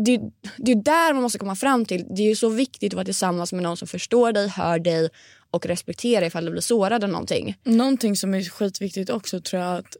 [0.04, 0.20] Det,
[0.56, 2.06] det är där man måste komma fram till.
[2.16, 5.08] Det är så viktigt att vara tillsammans med någon som förstår dig, hör dig
[5.50, 7.56] och respekterar ifall du blir sårad av någonting.
[7.64, 9.96] Någonting som är skitviktigt också tror jag att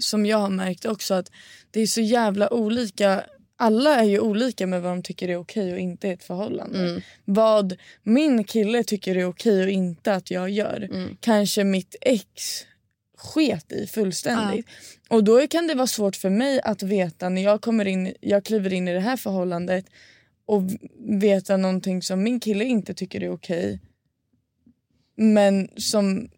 [0.00, 1.30] som jag har märkt också att
[1.70, 3.24] det är så jävla olika
[3.56, 6.78] alla är ju olika med vad de tycker är okej och inte i ett förhållande.
[6.78, 7.00] Mm.
[7.24, 11.16] Vad min kille tycker är okej och inte att jag gör Mm.
[11.20, 12.24] kanske mitt ex
[13.16, 14.66] sket i fullständigt.
[15.08, 18.44] Och då kan det vara svårt för mig att veta när jag kommer in, jag
[18.44, 19.84] kliver in i det här förhållandet
[20.46, 20.62] och
[21.08, 23.80] veta någonting som min kille inte tycker är okej.
[25.16, 26.28] Men som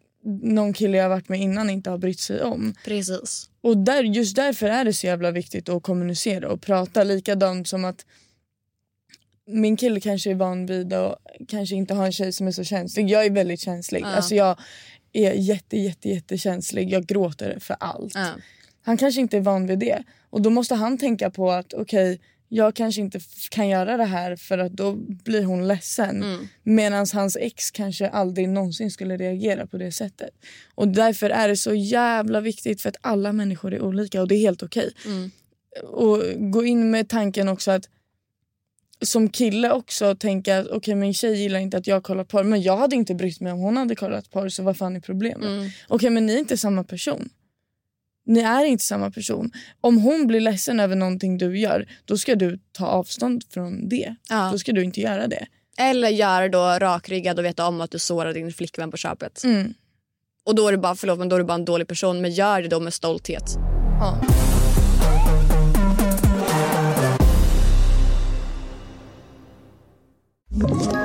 [0.43, 2.73] någon kille jag varit med innan inte har brytt sig om.
[2.85, 3.49] Precis.
[3.65, 7.85] Och där, just därför är det så jävla viktigt att kommunicera och prata likadant som
[7.85, 8.05] att
[9.47, 12.63] min kille kanske är van vid att kanske inte ha en tjej som är så
[12.63, 13.09] känslig.
[13.09, 14.01] Jag är väldigt känslig.
[14.01, 14.07] Ja.
[14.07, 14.59] Alltså jag
[15.13, 16.89] är jätte, jätte, jättekänslig.
[16.89, 18.15] Jag gråter för allt.
[18.15, 18.29] Ja.
[18.81, 20.03] Han kanske inte är van vid det.
[20.29, 24.35] Och då måste han tänka på att okej, jag kanske inte kan göra det här
[24.35, 26.23] för att då blir hon ledsen.
[26.23, 26.47] Mm.
[26.63, 30.29] Medan hans ex kanske aldrig någonsin skulle reagera på det sättet.
[30.75, 34.35] Och därför är det så jävla viktigt för att alla människor är olika och det
[34.35, 34.91] är helt okej.
[35.05, 35.31] Mm.
[35.83, 37.89] Och gå in med tanken också att
[39.01, 42.61] som kille också tänka att okej min tjej gillar inte att jag kollar porr men
[42.61, 45.49] jag hade inte brytt mig om hon hade kollat porr så vad fan är problemet?
[45.49, 45.69] Mm.
[45.87, 47.29] Okej men ni är inte samma person.
[48.25, 49.51] Ni är inte samma person.
[49.81, 54.15] Om hon blir ledsen över någonting du gör då ska du ta avstånd från det.
[54.29, 54.49] Ja.
[54.51, 55.45] Då ska du inte göra det.
[55.77, 59.43] Eller göra då rakryggad och veta om att du sårar din flickvän på köpet.
[59.43, 59.73] Mm.
[60.45, 62.31] Och då är du bara, förlåt, men då är du bara en dålig person men
[62.31, 63.43] gör det då med stolthet.
[63.99, 64.21] Ja.
[70.55, 71.04] Ett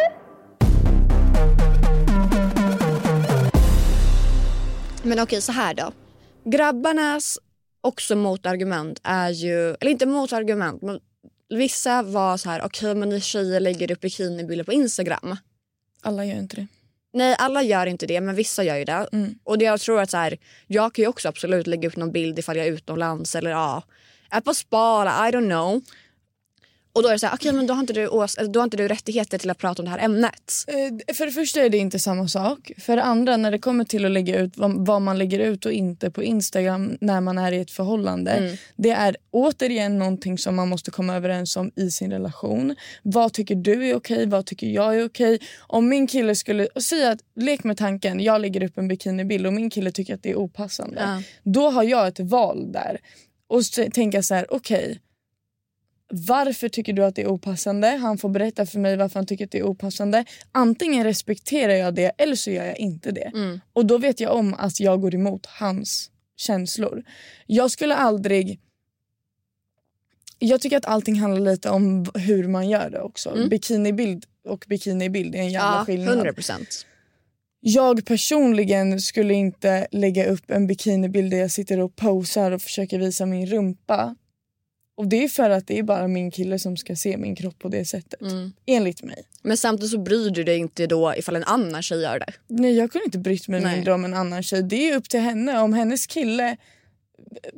[5.03, 5.91] Men okej, så här då.
[6.43, 7.39] Grabbarnas
[7.81, 10.99] också motargument är ju, eller inte motargument, men
[11.49, 15.37] vissa var så här, okej men ni tjejer lägger upp bikinibilder på Instagram.
[16.01, 16.67] Alla gör inte det.
[17.13, 19.07] Nej alla gör inte det men vissa gör ju det.
[19.11, 19.35] Mm.
[19.43, 20.37] Och det jag tror att så här,
[20.67, 23.83] jag kan ju också absolut lägga upp någon bild ifall jag är utomlands eller ja,
[24.29, 25.81] är på spa eller I don't know.
[26.93, 28.63] Och då är det så här, okej men då har, inte du, eller då har
[28.63, 30.51] inte du rättigheter till att prata om det här ämnet.
[30.67, 32.71] Eh, För det första är det inte samma sak.
[32.77, 35.71] För det andra, när det kommer till att lägga ut vad, man lägger ut och
[35.71, 38.57] inte på Instagram när man är i ett förhållande.
[38.75, 42.75] Det är återigen någonting som man måste komma överens om i sin relation.
[43.03, 44.25] Vad tycker du är okej?
[44.25, 45.39] Vad tycker jag är okej?
[45.59, 49.53] Om min kille skulle säga att lek med tanken, jag lägger upp en bikinibild och
[49.53, 51.01] min kille tycker att det är opassande.
[51.01, 51.23] Ja.
[51.43, 52.99] Då har jag ett val där.
[53.47, 53.61] Och
[53.93, 54.99] tänka så här, okej.
[56.11, 57.87] Varför tycker du att det är opassande?
[57.87, 60.25] Han får berätta för mig varför han tycker att det är opassande.
[60.51, 63.31] Antingen respekterar jag det eller så gör jag inte det.
[63.73, 67.03] Och då vet jag om att jag går emot hans känslor.
[67.47, 68.59] Jag skulle aldrig...
[70.39, 73.47] Jag tycker att allting handlar lite om hur man gör det också.
[73.49, 76.13] Bikinibild och bikinibild är en jävla Ja, skillnad.
[76.13, 76.85] 100 procent.
[77.59, 82.99] Jag personligen skulle inte lägga upp en bikinibild där jag sitter och posar och försöker
[82.99, 84.15] visa min rumpa.
[85.01, 87.59] Och Det är för att det är bara min kille som ska se min kropp
[87.59, 88.21] på det sättet.
[88.21, 88.53] Mm.
[88.65, 89.23] Enligt mig.
[89.41, 92.33] Men samtidigt så bryr du dig inte då ifall en annan tjej gör det.
[92.47, 93.75] Nej, jag kunde inte brytt mig Nej.
[93.75, 94.63] mindre om en annan tjej.
[94.63, 95.59] Det är upp till henne.
[95.59, 96.57] Om hennes kille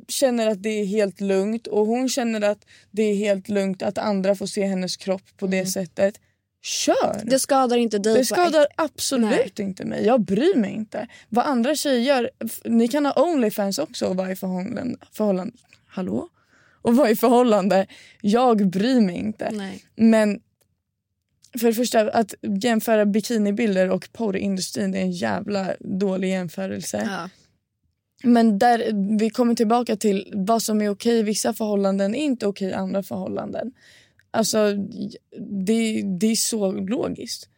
[0.08, 3.98] känner att det är helt lugnt och hon känner att det är helt lugnt att
[3.98, 6.20] andra får se hennes kropp på det sättet.
[6.62, 7.22] Kör!
[7.24, 8.14] Det skadar inte dig.
[8.18, 10.06] Det skadar ett- absolut inte mig.
[10.06, 11.08] Jag bryr mig inte.
[11.30, 12.30] Vad andra tjejer gör.
[12.66, 14.96] Ni kan ha Onlyfans också och vara i förhållande.
[15.12, 15.54] förhållande
[15.88, 16.30] hallå?
[16.84, 17.88] Och vara i förhållande.
[18.22, 19.52] Jag bryr mig inte.
[19.52, 19.84] Nej.
[19.96, 20.40] Men
[21.60, 27.08] för det första, att jämföra bikinibilder och porrindustrin är en jävla dålig jämförelse.
[27.12, 27.30] Ja.
[28.24, 32.48] Men där vi kommer tillbaka till vad som är okej i vissa förhållanden är inte
[32.48, 33.72] okej i andra förhållanden.
[34.32, 34.74] Alltså,
[35.66, 37.50] det, det är så logiskt.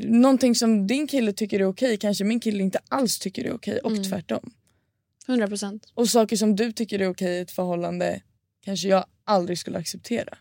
[0.00, 3.78] Någonting som din kille tycker är okej kanske min kille inte alls tycker är okej
[3.78, 4.50] och tvärtom.
[5.28, 5.86] 100 procent.
[5.94, 8.20] Och saker som du tycker är okej i ett förhållande
[8.64, 10.38] kanske jag aldrig skulle acceptera.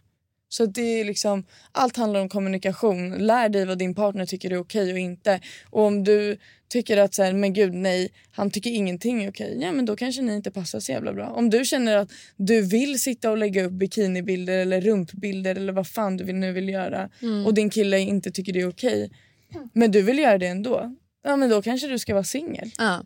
[0.52, 3.18] Så det är liksom, allt handlar om kommunikation.
[3.18, 5.42] Lär dig vad din partner tycker är okej och inte.
[5.70, 6.38] Och om du
[6.70, 9.58] tycker att så här, men gud nej, han tycker ingenting är okej.
[9.62, 11.30] Ja men då kanske ni inte passar så jävla bra.
[11.30, 15.88] Om du känner att du vill sitta och lägga upp bikinibilder eller rumpbilder eller vad
[15.88, 17.10] fan du vill, nu vill göra
[17.46, 19.12] och din kille inte tycker det är okej.
[19.74, 20.96] Men du vill göra det ändå.
[21.24, 22.72] Ja men då kanske du ska vara singel.
[22.78, 23.04] Ja.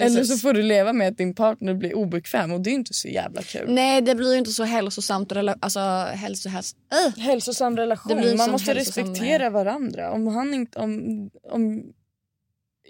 [0.00, 0.32] Eller Precis.
[0.32, 3.08] så får du leva med att din partner blir obekväm och det är inte så
[3.08, 3.74] jävla kul.
[3.74, 5.32] Nej det blir inte så hälsosamt.
[5.60, 5.80] Alltså
[6.14, 6.76] hälsohäst.
[7.06, 7.22] Äh.
[7.22, 8.36] Hälsosam relation.
[8.36, 10.12] Man måste respektera varandra.
[10.12, 10.78] Om han inte...
[10.78, 11.82] Om, om...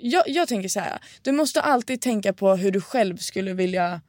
[0.02, 0.98] Jag, jag tänker så här.
[1.22, 4.00] Du måste alltid tänka på hur du själv skulle vilja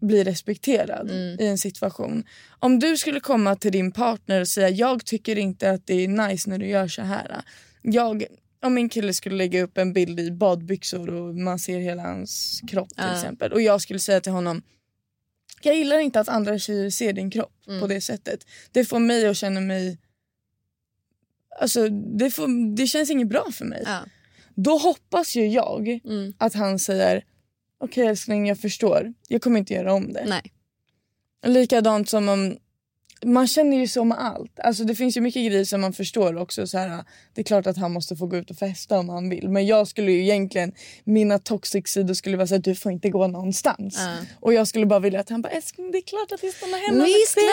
[0.00, 2.24] bli respekterad i en situation.
[2.58, 6.08] Om du skulle komma till din partner och säga jag tycker inte att det är
[6.08, 7.42] nice när du gör så här.
[7.82, 8.24] Jag,
[8.62, 12.60] om min kille skulle lägga upp en bild i badbyxor och man ser hela hans
[12.68, 13.14] kropp till Ja.
[13.14, 14.62] exempel och jag skulle säga till honom
[15.64, 18.46] jag gillar inte att andra tjejer ser din kropp på det sättet.
[18.72, 19.98] Det får mig att känna mig...
[21.60, 23.82] Alltså, det, får, det känns inget bra för mig.
[23.86, 24.00] Ja.
[24.54, 26.34] Då hoppas ju jag Mm.
[26.38, 27.24] att han säger
[27.78, 30.24] okej älskling jag förstår, jag kommer inte göra om det.
[30.28, 30.52] Nej.
[31.46, 32.56] Likadant som om
[33.24, 34.60] man känner ju så med allt.
[34.60, 36.66] Alltså det finns ju mycket grejer som man förstår också.
[36.66, 37.04] Så här,
[37.34, 39.48] det är klart att han måste få gå ut och festa om han vill.
[39.48, 40.72] Men jag skulle ju egentligen,
[41.04, 43.96] mina toxic sidor skulle vara så att du får inte gå någonstans.
[43.98, 44.16] Ja.
[44.40, 46.78] Och jag skulle bara vilja att han bara älskling det är klart att vi stannar
[46.78, 47.44] hemma Visst med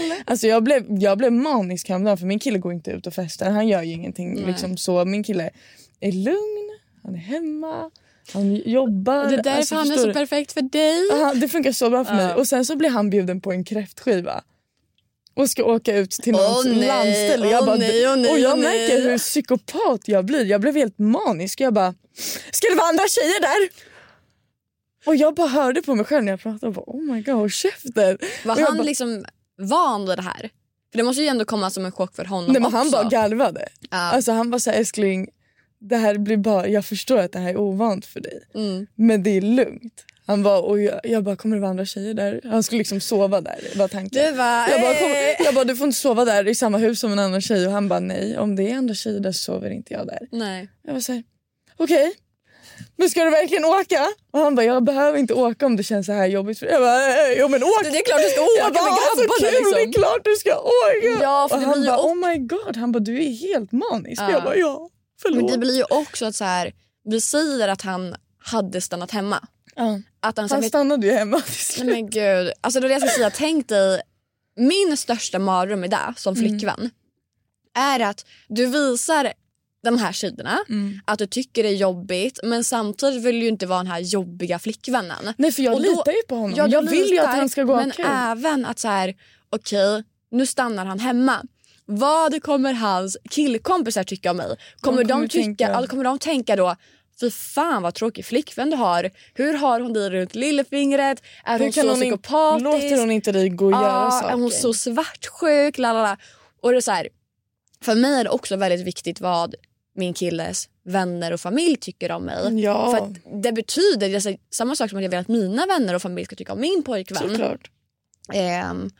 [0.00, 0.22] dig." väl!
[0.26, 3.50] Alltså jag blev, jag blev manisk häromdagen för min kille går inte ut och festar.
[3.50, 5.04] Han gör ju ingenting liksom så.
[5.04, 5.50] Min kille
[6.00, 7.90] är lugn, han är hemma,
[8.32, 9.28] han jobbar.
[9.28, 10.12] Det är därför Alltså, han är så du?
[10.12, 11.10] perfekt för dig.
[11.12, 12.34] Aha, det funkar så bra för mig.
[12.34, 14.42] Och sen så blir han bjuden på en kräftskiva.
[15.40, 17.50] Och ska åka ut till någons nej, landställe.
[17.50, 20.44] Jag åh, bara, nej, åh, nej, och jag märker hur psykopat jag blir.
[20.44, 21.60] Jag blev helt manisk.
[21.60, 21.94] Jag bara,
[22.50, 23.68] ska det vara andra tjejer där?
[25.06, 26.66] Och jag bara hörde på mig själv när jag pratade.
[26.66, 28.18] Och bara, oh my god, håll käften.
[28.44, 29.24] Var han bara, liksom
[29.58, 30.50] van vid det här?
[30.90, 32.76] För det måste ju ändå komma som en chock för honom nej, men också.
[32.76, 33.68] han bara garvade.
[33.90, 33.96] Ja.
[33.96, 35.28] Alltså han bara så här, älskling,
[35.80, 38.42] det här blir bara, jag förstår att det här är ovant för dig.
[38.54, 38.86] Mm.
[38.94, 40.04] Men det är lugnt.
[40.30, 42.40] Han var och jag, jag bara, kommer det vara andra tjejer där?
[42.44, 44.24] Han skulle liksom sova där, var tanken.
[44.26, 45.10] Du bara, Jag bara, kom,
[45.44, 47.66] jag bara, du får inte sova där i samma hus som en annan tjej.
[47.66, 50.28] Och han bara, nej om det är andra tjejer där så sover inte jag där.
[50.32, 50.68] Nej.
[50.86, 51.22] Jag var såhär,
[51.76, 52.12] okej.
[52.96, 54.06] Men ska du verkligen åka?
[54.32, 56.66] Och han bara, jag behöver inte åka om det känns så här jobbigt för.
[56.66, 57.82] Jag bara, "Eh, jo men åk!
[57.82, 59.82] Det är klart du ska åka jag bara, med "Ah, så grabbarna, kul, liksom." det
[59.82, 61.22] är klart du ska åka!
[61.24, 62.76] Ja, för och han bara, oh my god.
[62.76, 64.22] Han bara, du är helt manisk.
[64.22, 64.30] Ja.
[64.32, 64.78] Jag bara, ja.
[65.24, 65.52] Men Förlåt.
[65.52, 66.72] det blir ju också att så här,
[67.04, 68.14] vi säger att han
[68.44, 69.48] hade stannat hemma.
[69.80, 70.00] Ja.
[70.20, 71.86] Att han, Han stannade ju hemma till slut.
[71.86, 72.52] Nej men gud.
[72.60, 73.30] Alltså det är det jag ska säga.
[73.30, 74.00] Tänk dig
[74.56, 76.48] min största mardröm i det som Mm.
[76.48, 76.90] flickvän
[77.78, 79.32] är att du visar
[79.82, 81.00] de här sidorna, Mm.
[81.04, 84.58] att du tycker det är jobbigt men samtidigt vill du inte vara den här jobbiga
[84.58, 85.32] flickvännen.
[85.38, 86.54] Nej för jag Och då- litar ju på honom.
[86.56, 88.06] Ja, du jag vill ju att litar, han ska gå Men kul.
[88.08, 89.14] även att så här,
[89.50, 91.42] okej nu stannar han hemma.
[91.86, 94.46] Vad kommer hans killkompisar tycka om mig?
[94.80, 96.76] Kommer, kommer de, tycka, tänka- kommer de tänka då
[97.20, 99.10] Fy fan vad tråkig flickvän du har.
[99.34, 101.22] Hur har hon dig runt lillfingret?
[101.44, 102.64] Är Hur hon kan så hon psykopatisk?
[102.64, 104.28] låter hon inte dig gå och göra Ja, saker?
[104.28, 105.78] Är hon så svartsjuk?
[105.78, 106.16] Lalala.
[106.62, 107.08] Och det är så här,
[107.82, 109.54] för mig är det också väldigt viktigt vad
[109.94, 112.60] min killes vänner och familj tycker om mig.
[112.62, 112.90] Ja.
[112.90, 116.24] För det betyder det samma sak som att jag vill att mina vänner och familj
[116.26, 117.22] ska tycka om min pojkvän.
[117.30, 117.70] Såklart.
[118.32, 118.90] Ehm,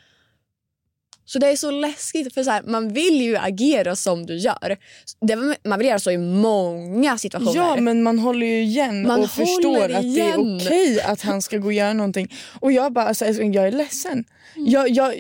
[1.33, 4.77] så det är så läskigt för så här, man vill ju agera som du gör.
[5.21, 5.37] Det,
[5.69, 7.57] man vill göra så i många situationer.
[7.57, 10.57] Ja men man håller ju igen Man och förstår håller att det är igen.
[10.67, 12.33] okej att han ska gå och göra någonting.
[12.61, 14.25] Och jag bara, alltså, älskling, jag är ledsen.
[14.55, 15.15] Jag, jag,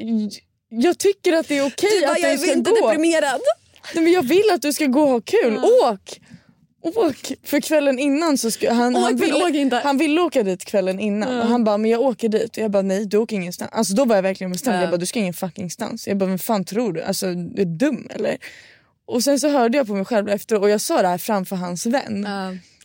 [0.69, 2.89] jag tycker att det är okej du att jag du är ska inte gå.
[2.89, 3.41] deprimerad.
[3.95, 5.59] Nej, men jag vill att du ska gå och ha kul.
[5.85, 6.21] Åk!
[6.83, 7.33] Åk!
[7.43, 11.41] För kvällen innan så ska han, Åk, han, ville, han ville åka dit kvällen innan
[11.41, 13.71] och han bara men jag åker dit och jag bara nej du åker ingenstans.
[13.73, 14.77] Alltså då var jag verkligen bestämd.
[14.77, 14.81] Ja.
[14.81, 16.09] Jag bara du ska ingen fucking stans.
[16.09, 17.03] Jag bara vem fan tror du?
[17.03, 18.37] Alltså du är dum eller?
[19.07, 21.57] Och sen så hörde jag på mig själv efter och jag sa det här framför
[21.57, 22.27] hans vän.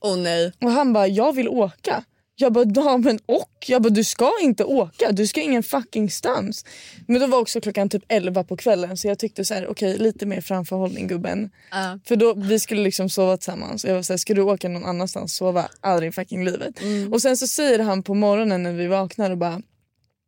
[0.01, 0.51] Åh oh, nej.
[0.61, 2.03] Och han bara jag vill åka.
[2.37, 3.49] Jag bara ja men och?
[3.67, 5.11] Jag bara du ska inte åka.
[5.11, 6.65] Du ska ingen fucking stans.
[7.07, 9.97] Men då var också klockan typ 11 på kvällen så jag tyckte så här okej
[9.97, 11.49] lite mer framförhållning gubben.
[11.71, 11.99] Ja.
[12.07, 15.35] För då, vi skulle liksom sova tillsammans jag var såhär, ska du åka någon annanstans
[15.35, 15.67] sova?
[15.81, 16.81] Aldrig i fucking livet.
[16.81, 17.13] Mm.
[17.13, 19.61] Och sen så säger han på morgonen när vi vaknar och bara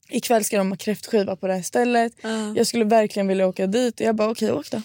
[0.09, 2.13] Ikväll ska de ha kräftskiva på det här stället.
[2.21, 2.53] Ja.
[2.55, 3.99] Jag skulle verkligen vilja åka dit.
[3.99, 4.81] Och jag bara okej åk då.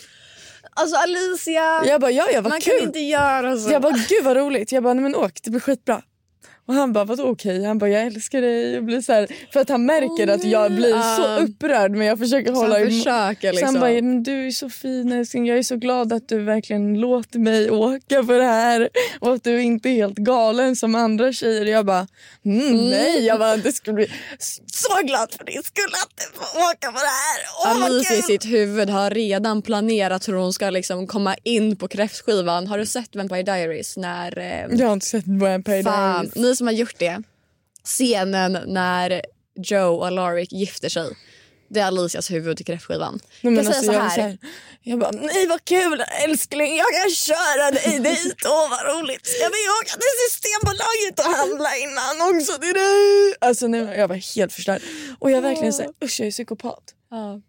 [0.74, 2.78] Alltså Alicia, Jag bara ja ja vad man kul.
[2.78, 3.72] kan inte göra så.
[3.72, 4.72] Jag bara gud vad roligt.
[4.72, 6.02] Jag bara nej men åk det blir skitbra.
[6.66, 7.64] Och han bara vadå okej?
[7.64, 8.78] Han bara jag älskar dig.
[8.78, 11.38] Och blir så här, för att han märker att jag blir så Ah.
[11.38, 12.92] upprörd men jag försöker så hålla han emot.
[13.04, 13.66] försöker Så liksom.
[13.74, 15.46] han bara, men du är så fin älskling.
[15.46, 18.88] Jag är så glad att du verkligen låter mig åka på det här.
[19.20, 21.64] Och att du inte är helt galen som andra tjejer.
[21.66, 22.06] Jag bara,
[22.44, 23.24] mm, nej.
[23.26, 24.10] Jag bara, det skulle bli
[24.66, 27.74] så glad för din skull att du får åka på det här.
[27.80, 31.88] Vad Alicia i sitt huvud har redan planerat hur hon ska liksom komma in på
[31.88, 32.66] kräftskivan.
[32.66, 33.96] Har du sett Vampire Diaries?
[33.96, 36.36] När, eh, Jag har inte sett Vampire fan, Diaries.
[36.52, 37.22] Ni som har gjort det.
[37.84, 39.22] Scenen när
[39.56, 41.16] Joe och Alaric gifter sig.
[41.70, 43.20] Det är Alicias huvud till kräftskivan.
[43.40, 44.14] Nej, jag alltså, säga jag, så här.
[44.14, 44.38] så här,
[44.82, 46.76] jag bara, nej vad kul älskling.
[46.76, 48.36] Jag kan köra dig dit.
[48.44, 49.26] Åh vad roligt.
[49.26, 53.34] Ska vi åka till Systembolaget och handla innan också till dig?
[53.40, 54.82] Alltså nej, jag var helt förstörd.
[55.18, 56.84] Och jag verkligen säger usch jag är psykopat.
[57.10, 57.40] Ja.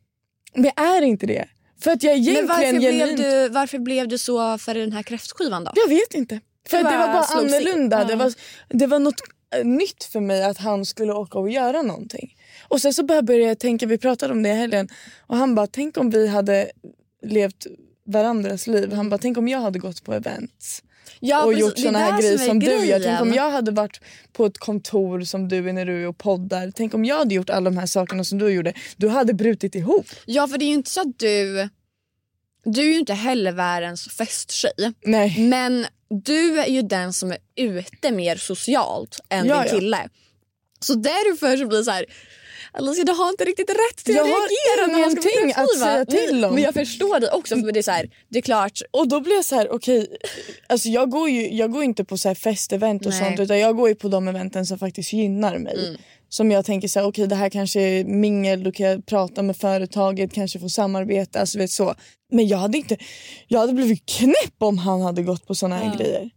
[0.53, 1.45] Men jag är inte det.
[1.83, 3.17] För att jag Men varför egentligen blev, genuint...
[3.17, 5.71] du, varför blev du så för den här kräftskivan då?
[5.75, 6.39] Jag vet inte.
[6.69, 8.03] För Det det, det var bara annorlunda.
[8.03, 8.17] Det, Ja.
[8.17, 8.33] var,
[8.69, 9.21] det var något
[9.55, 12.35] eh, nytt för mig att han skulle åka och göra någonting.
[12.67, 14.89] Och sen så började jag tänka, vi pratade om det i helgen
[15.27, 16.71] och han bara tänk om vi hade
[17.25, 17.67] levt
[18.05, 18.93] varandras liv.
[18.93, 20.83] Han bara tänk om jag hade gått på events
[21.19, 21.61] Ja, och precis.
[21.61, 22.99] gjort Det såna här grejer är som du gör.
[22.99, 23.99] Tänk om jag hade varit
[24.33, 26.71] på ett kontor som du är när du är och poddar.
[26.75, 28.73] Tänk om jag hade gjort alla de här sakerna som du gjorde.
[28.97, 30.05] Du hade brutit ihop.
[30.25, 31.69] Ja för det är ju inte så att du...
[32.65, 34.71] Du är ju inte heller världens festtjej.
[35.05, 35.35] Nej.
[35.49, 35.85] Men
[36.23, 39.79] du är ju den som är ute mer socialt än Ja, din ja.
[39.79, 40.09] kille.
[40.79, 42.05] Så därför så blir det så här...
[42.75, 45.45] Alicia du har inte riktigt rätt till Jag att har reagera när man ska ingenting
[45.45, 46.53] bli att säga till om.
[46.53, 47.55] Men jag förstår dig också.
[47.55, 50.17] För det, är så här, det är klart, Och då blir jag så här, okej,
[50.67, 53.19] alltså jag går ju jag går inte på så här festevent och Nej.
[53.19, 55.87] sånt utan jag går ju på de eventen som faktiskt gynnar mig.
[55.87, 56.01] Mm.
[56.33, 59.41] Som jag tänker så här, okej det här kanske är mingel, då kan jag prata
[59.41, 61.95] med företaget, kanske få samarbeta, alltså vet så.
[62.31, 62.97] Men jag hade inte,
[63.47, 66.29] jag hade blivit knäpp om han hade gått på såna här grejer.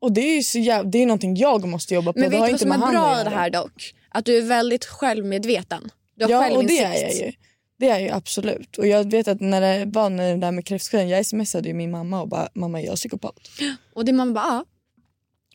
[0.00, 2.18] Och det är ju så jävla, det är någonting jag måste jobba på.
[2.18, 3.94] men det vet du vad inte som är bra i det här dock?
[4.08, 5.90] Att du är väldigt självmedveten.
[6.14, 6.80] Du har Ja och självinsikt.
[6.80, 7.32] det är jag ju.
[7.78, 8.78] Det är ju absolut.
[8.78, 11.74] Och jag vet att när det var när det där med kräftskivan, jag smsade ju
[11.74, 13.34] min mamma och bara mamma jag är psykopat.
[13.94, 14.64] Och din mamma bara, ja.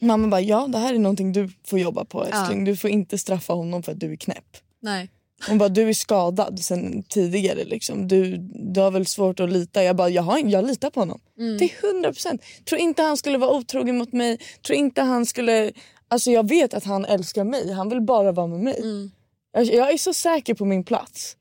[0.01, 2.59] Mamma bara ja det här är någonting du får jobba på älskling.
[2.59, 2.65] Ja.
[2.65, 4.57] Du får inte straffa honom för att du är knäpp.
[4.81, 5.09] Nej.
[5.47, 8.07] Hon bara du är skadad sen tidigare liksom.
[8.07, 8.37] Du,
[8.73, 9.83] du har väl svårt att lita.
[9.83, 11.19] Jag bara jag, har, jag litar på honom.
[11.59, 12.41] Till hundra procent.
[12.69, 14.39] Tror inte han skulle vara otrogen mot mig.
[14.65, 15.71] Tror inte han skulle...
[16.07, 17.71] Alltså jag vet att han älskar mig.
[17.71, 19.09] Han vill bara vara med mig.
[19.51, 21.35] Jag, jag är så säker på min plats.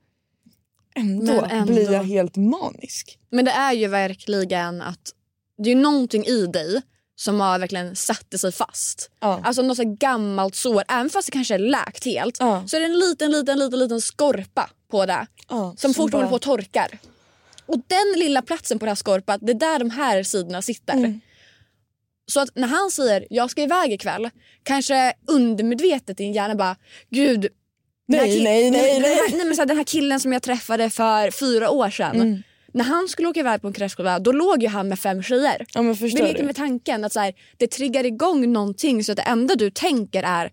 [0.94, 1.72] Ändå, ändå.
[1.72, 3.18] blir jag helt manisk.
[3.30, 5.12] Men det är ju verkligen att
[5.58, 6.82] det är någonting i dig
[7.16, 9.10] som har verkligen satt sig fast.
[9.20, 9.40] Ja.
[9.44, 12.36] Alltså något så gammalt sår, även fast det kanske är läkt helt.
[12.40, 12.64] Ja.
[12.68, 15.26] Så är det en liten, liten, liten, liten skorpa på det.
[15.48, 16.98] Ja, som fortfarande bara- på torkar.
[17.66, 20.92] Och den lilla platsen på det här skorpat, det är där de här sidorna sitter.
[20.94, 21.20] Mm.
[22.32, 24.30] Så att när han säger jag ska iväg ikväll,
[24.62, 26.76] kanske undermedvetet i din hjärna bara
[27.10, 27.46] gud,
[28.08, 29.14] Nej, ki- nej, nej, Den nej.
[29.14, 32.16] här, nej men så här, den här killen som jag träffade för fyra år sedan.
[32.16, 32.42] Mm.
[32.76, 35.66] När han skulle åka iväg på en kräftskiva då låg ju han med fem tjejer.
[35.74, 36.44] Ja, men Vi förstår leker du?
[36.46, 40.22] med tanken att så här, det triggar igång någonting så att det enda du tänker
[40.22, 40.50] är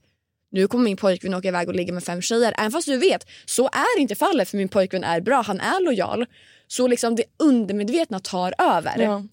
[0.52, 2.54] nu kommer min pojkvän åka iväg och ligga med fem tjejer.
[2.58, 5.84] Även fast du vet, så är inte fallet för min pojkvän är bra, han är
[5.86, 6.26] lojal.
[6.68, 9.00] Så liksom det undermedvetna tar över.
[9.00, 9.24] Ja.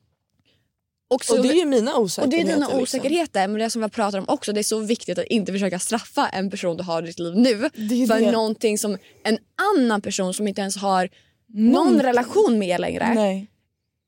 [1.09, 2.39] Och, så, Och det är ju mina och det osäkerheter.
[2.39, 2.83] är dina liksom.
[2.83, 3.49] osäkerheter.
[3.49, 6.29] Men det som jag pratar om också, det är så viktigt att inte försöka straffa
[6.29, 7.71] en person du har i ditt liv nu.
[7.75, 8.31] Det för det.
[8.31, 9.39] någonting som en
[9.77, 11.09] annan person som inte ens har
[11.53, 13.15] någon relation med längre.
[13.15, 13.47] Nej.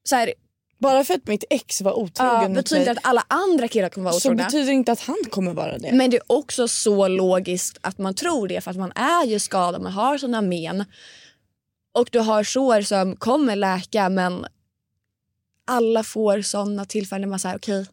[0.04, 0.34] Så här,
[0.78, 4.04] Bara för att mitt ex var otrogen mot betyder inte att alla andra killar kommer
[4.04, 4.44] vara så otrogna.
[4.44, 5.92] betyder inte att han kommer vara det.
[5.92, 9.38] Men det är också så logiskt att man tror det för att man är ju
[9.38, 10.84] skadad, man har såna men.
[11.94, 14.46] Och du har sår som kommer läka men
[15.64, 17.86] alla får såna tillfällen när man säger okej,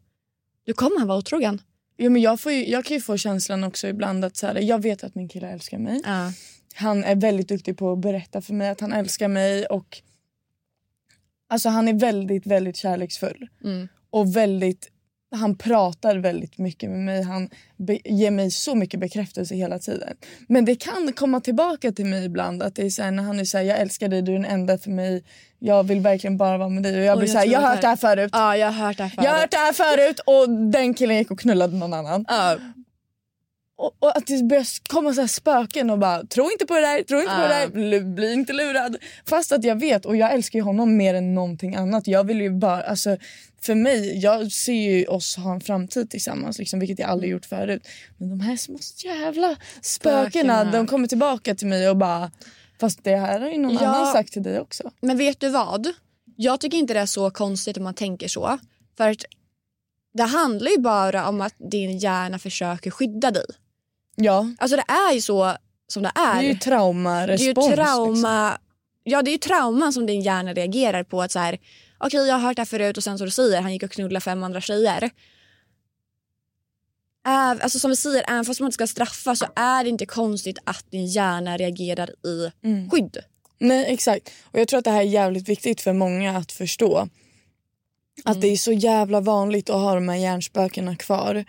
[0.64, 1.62] du kommer han vara otrogen.
[1.97, 4.56] Ja, men jag, får ju, jag kan ju få känslan också ibland att så här,
[4.56, 6.02] jag vet att min kille älskar mig.
[6.06, 6.32] Ja.
[6.76, 9.66] Han är väldigt duktig på att berätta för mig att han älskar mig.
[9.66, 10.02] och
[11.50, 13.48] Alltså Han är väldigt, väldigt kärleksfull.
[13.64, 13.88] Mm.
[14.10, 14.90] Och väldigt
[15.32, 17.24] han pratar väldigt mycket med mig.
[17.24, 20.18] Han be- ger mig så mycket bekräftelse hela tiden.
[20.48, 22.64] Men det kan komma tillbaka till mig ibland.
[22.64, 24.36] Att det är så här, när han är så här, jag älskar dig, du är
[24.36, 25.24] den enda för mig.
[25.60, 26.98] Jag vill verkligen bara vara med dig.
[27.00, 28.30] Och jag blir jag så här, jag har hört det här förut.
[28.34, 29.26] Ja, jag har hört det här förut.
[29.26, 32.26] Jag har hört det här förut och den killen gick och knullade någon annan.
[32.28, 32.58] Ja.
[33.80, 37.04] Och, och att det börjar komma så spöken och bara tro inte på det där,
[37.04, 38.98] tro inte på det där, bli, bli inte lurad.
[39.26, 42.08] Fast att jag vet och jag älskar ju honom mer än någonting annat.
[42.08, 43.18] Jag vill ju bara, alltså
[43.62, 47.46] för mig, jag ser ju oss ha en framtid tillsammans liksom, vilket jag aldrig gjort
[47.46, 47.88] förut.
[48.18, 50.72] Men de här små jävla spökena, Spökena.
[50.72, 52.32] de kommer tillbaka till mig och bara
[52.80, 53.88] Fast det här har ju någon Ja.
[53.88, 54.92] annan sagt till dig också.
[55.02, 55.88] Men vet du vad?
[56.36, 58.60] Jag tycker inte det är så konstigt om man tänker så.
[58.98, 59.26] För att
[60.14, 63.46] det handlar ju bara om att din hjärna försöker skydda dig.
[64.22, 65.56] Ja, Alltså det är ju så
[65.88, 66.34] som det är.
[66.36, 67.68] det är ju Det är traumarespons.
[67.68, 67.74] Liksom.
[67.86, 68.58] trauma.
[69.04, 71.22] Ja det är ju trauman som din hjärna reagerar på.
[71.22, 71.58] att så här,
[71.98, 73.92] Okej jag har hört det här förut och sen så du säger han gick och
[73.92, 75.10] knullade fem andra tjejer.
[77.28, 80.06] Äv, alltså som vi säger, även fast man inte ska straffa så är det inte
[80.06, 82.90] konstigt att din hjärna reagerar i Mm.
[82.90, 83.18] skydd.
[83.60, 84.30] Nej exakt.
[84.44, 87.08] Och jag tror att det här är jävligt viktigt för många att förstå.
[88.26, 91.46] Att det är så jävla vanligt att ha de här hjärnspökena kvar.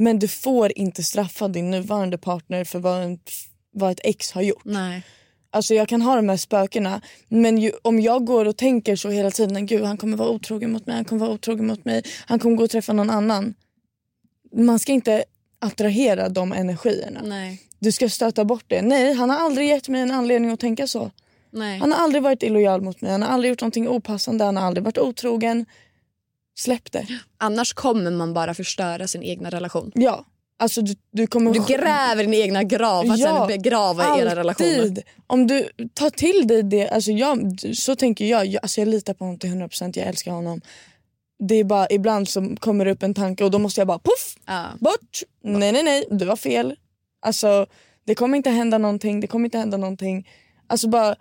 [0.00, 3.18] Men du får inte straffa din nuvarande partner för vad, en,
[3.72, 4.64] vad ett ex har gjort.
[4.64, 5.02] Nej.
[5.50, 9.10] Alltså jag kan ha de här spökena men ju, om jag går och tänker så
[9.10, 12.02] hela tiden, gud han kommer vara otrogen mot mig, han kommer vara otrogen mot mig,
[12.26, 13.54] han kommer gå och träffa någon annan.
[14.56, 15.24] Man ska inte
[15.58, 17.20] attrahera de energierna.
[17.24, 17.62] Nej.
[17.78, 18.82] Du ska stöta bort det.
[18.82, 21.10] Nej, han har aldrig gett mig en anledning att tänka så.
[21.50, 21.78] Nej.
[21.78, 24.64] Han har aldrig varit illojal mot mig, han har aldrig gjort någonting opassande, han har
[24.64, 25.66] aldrig varit otrogen.
[26.58, 27.06] Släpp det.
[27.38, 29.92] Annars kommer man bara förstöra sin egna relation.
[29.94, 30.24] Ja.
[30.60, 31.52] Alltså du, du kommer...
[31.52, 34.80] Du gräver din egna grav för att Ja, sen begrava era relationer.
[34.80, 35.02] Alltid.
[35.26, 39.14] Om du tar till dig det, alltså jag, så tänker jag, jag, alltså jag litar
[39.14, 40.60] på honom till 100%, jag älskar honom.
[41.48, 44.36] Det är bara ibland som kommer upp en tanke och då måste jag bara poff,
[44.46, 44.64] Ja.
[44.80, 45.22] bort.
[45.44, 46.74] Nej nej nej, du har fel.
[47.22, 47.66] Alltså
[48.06, 50.28] det kommer inte hända någonting, det kommer inte hända någonting.
[50.66, 51.16] Alltså bara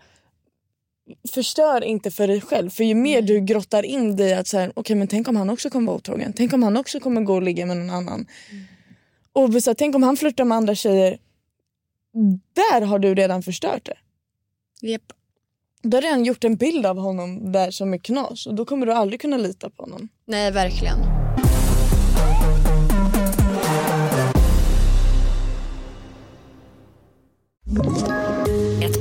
[1.33, 2.69] förstör inte för dig själv.
[2.69, 5.49] För ju mer du grottar in dig att så här, okej men tänk om han
[5.49, 6.33] också kommer vara otrogen.
[6.33, 8.27] Tänk om han också kommer gå och ligga med någon annan.
[9.33, 11.17] Och så här, tänk om han flörtar med andra tjejer.
[12.53, 13.97] Där har du redan förstört det.
[14.87, 15.13] Japp.
[15.81, 18.85] Du har redan gjort en bild av honom där som är knas och då kommer
[18.85, 20.09] du aldrig kunna lita på honom.
[20.25, 20.97] Nej, verkligen.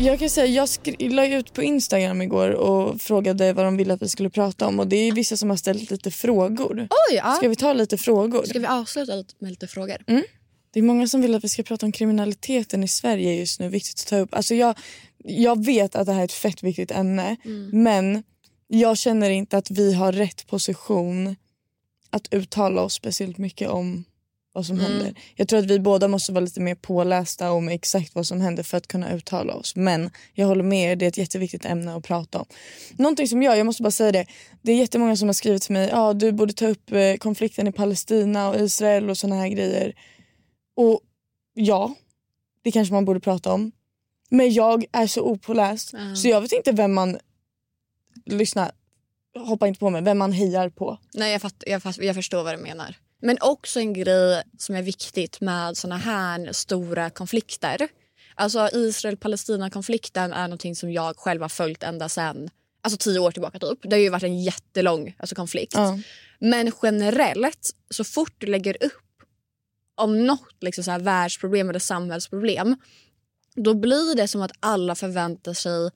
[0.00, 4.02] Jag kan säga, jag la ut på Instagram igår och frågade vad de ville att
[4.02, 6.88] vi skulle prata om och det är vissa som har ställt lite frågor.
[7.10, 7.34] Oj, ja.
[7.34, 8.44] Ska vi ta lite frågor?
[8.44, 9.96] Ska vi avsluta med lite frågor?
[10.70, 13.68] Det är många som vill att vi ska prata om kriminaliteten i Sverige just nu.
[13.68, 14.34] Viktigt att ta upp.
[14.34, 14.78] Alltså jag,
[15.24, 17.36] jag vet att det här är ett fett viktigt ämne
[17.72, 18.22] men
[18.66, 21.36] jag känner inte att vi har rätt position
[22.10, 24.04] att uttala oss speciellt mycket om
[24.58, 25.14] vad som händer.
[25.34, 28.62] Jag tror att vi båda måste vara lite mer pålästa om exakt vad som händer
[28.62, 29.76] för att kunna uttala oss.
[29.76, 32.46] Men jag håller med er, det är ett jätteviktigt ämne att prata om.
[32.96, 34.26] Någonting som jag, jag måste bara säga det.
[34.62, 37.66] Det är jättemånga som har skrivit till mig, ja du borde ta upp eh, konflikten
[37.66, 39.94] i Palestina och Israel och såna här grejer.
[40.76, 41.00] Och
[41.54, 41.94] ja,
[42.62, 43.72] det kanske man borde prata om.
[44.30, 47.18] Men jag är så opåläst så jag vet inte vem man...
[48.26, 48.70] Lyssna,
[49.38, 50.02] hoppa inte på mig.
[50.02, 50.98] Vem man hejar på.
[51.14, 52.96] Nej, jag, fatt, jag, fatt, jag förstår vad du menar.
[53.20, 57.88] Men också en grej som är viktigt med såna här stora konflikter.
[58.34, 62.50] Alltså Israel-Palestina-konflikten är någonting som jag själv har följt ända sedan
[62.80, 63.58] alltså tio år tillbaka.
[63.58, 63.78] typ.
[63.82, 65.74] Det har ju varit en jättelång alltså, konflikt.
[65.74, 65.98] Ja.
[66.38, 68.92] Men generellt, så fort du lägger upp
[69.94, 72.76] om något liksom så här, världsproblem eller samhällsproblem
[73.56, 75.90] då blir det som att alla förväntar sig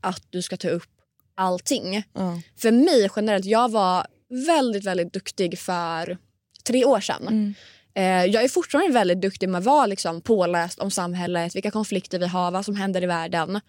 [0.00, 0.90] att du ska ta upp
[1.34, 2.02] allting.
[2.12, 2.40] Ja.
[2.56, 4.06] För mig generellt, jag var
[4.46, 6.18] väldigt, väldigt duktig för
[6.66, 7.54] tre år sedan.
[7.96, 12.18] Eh, jag är fortfarande väldigt duktig med att vara liksom påläst om samhället, vilka konflikter
[12.18, 13.60] vi har, vad som händer i världen.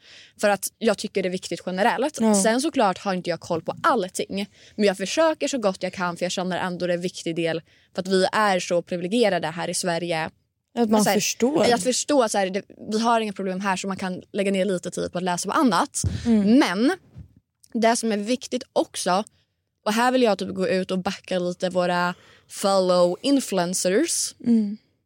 [0.42, 2.18] För att jag tycker det är viktigt generellt.
[2.22, 2.36] Ja.
[2.36, 4.50] Sen såklart har inte jag koll på allting.
[4.76, 7.36] Men jag försöker så gott jag kan för jag känner ändå det är en viktig
[7.36, 7.62] del
[7.96, 10.30] för att vi är så privilegierade här i Sverige.
[10.78, 11.74] Att man här, förstår.
[11.74, 14.52] Att förstå att så här, det, vi har inga problem här så man kan lägga
[14.52, 16.02] ner lite tid på att läsa på annat.
[16.60, 16.92] Men
[17.74, 19.24] det som är viktigt också,
[19.86, 22.16] och här vill jag typ gå ut och backa lite våra
[22.48, 24.34] fellow influencers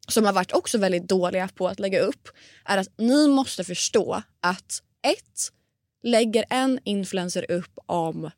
[0.07, 2.29] som har varit också väldigt dåliga på att lägga upp,
[2.65, 5.51] är att ni måste förstå att ett,
[6.03, 8.31] lägger en influencer upp om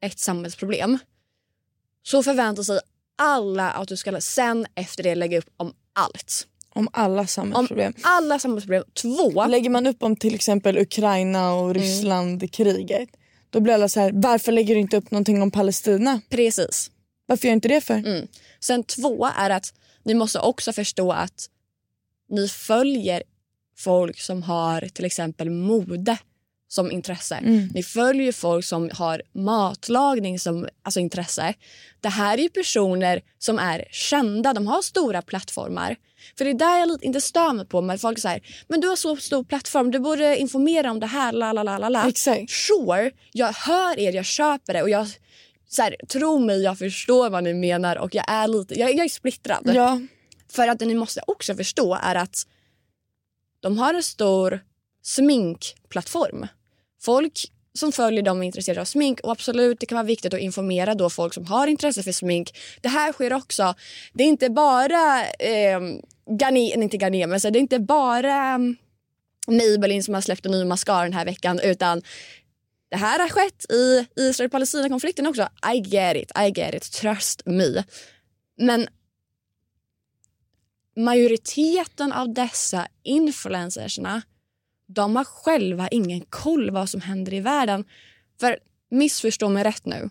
[0.00, 0.98] ett samhällsproblem
[2.02, 2.80] så förväntar sig
[3.18, 6.46] alla att du ska sen efter det lägga upp om allt.
[6.68, 7.94] Om alla Om samhällsproblem.
[8.02, 8.84] alla samhällsproblem.
[8.94, 13.08] Två, Lägger man upp om till exempel Ukraina och Ryssland-kriget
[13.50, 16.20] då blir alla så här, varför lägger du inte upp någonting om Palestina?
[16.28, 16.90] precis.
[17.26, 17.94] Varför gör inte det för?
[17.94, 18.28] Mm.
[18.60, 21.48] Sen två är att ni måste också förstå att
[22.28, 23.22] ni följer
[23.76, 26.18] folk som har till exempel mode
[26.68, 27.40] som intresse.
[27.74, 31.54] Ni följer folk som har matlagning som alltså intresse.
[32.00, 35.96] Det här är ju personer som är kända, de har stora plattformar.
[36.38, 37.80] För det är där jag lite inte stör mig på.
[37.80, 41.32] Men folk säger men du har så stor plattform, du borde informera om det här.
[41.32, 42.08] La, la, la, la, la.
[42.08, 42.50] Exakt.
[42.50, 45.08] Sure, jag hör er, jag köper det och jag
[45.68, 49.04] så här, tro mig, jag förstår vad ni menar och jag är lite, jag, jag
[49.04, 49.70] är splittrad.
[49.74, 50.00] Ja,
[50.52, 52.46] För att det ni måste också förstå är att
[53.60, 54.60] de har en stor
[55.02, 56.46] sminkplattform.
[57.00, 60.40] Folk som följer dem är intresserade av smink och absolut det kan vara viktigt att
[60.40, 62.58] informera då folk som har intresse för smink.
[62.80, 63.74] Det här sker också.
[64.12, 65.80] Det är inte bara eh,
[66.40, 68.76] Garnier, inte Garnier, men så det är inte bara um,
[69.48, 72.02] Maybelline som har släppt en ny mascara den här veckan utan
[72.88, 75.48] det här har skett i Israel-Palestina-konflikten också.
[75.74, 77.84] I get it, I get it, trust me.
[78.58, 78.88] Men
[80.96, 84.22] majoriteten av dessa influencersna
[84.88, 87.84] de har själva ingen koll vad som händer i världen.
[88.40, 88.58] För
[88.90, 90.10] missförstå mig rätt nu.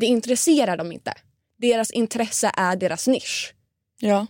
[0.00, 1.14] Det intresserar dem inte.
[1.58, 3.54] Deras intresse är deras nisch.
[4.00, 4.26] ja.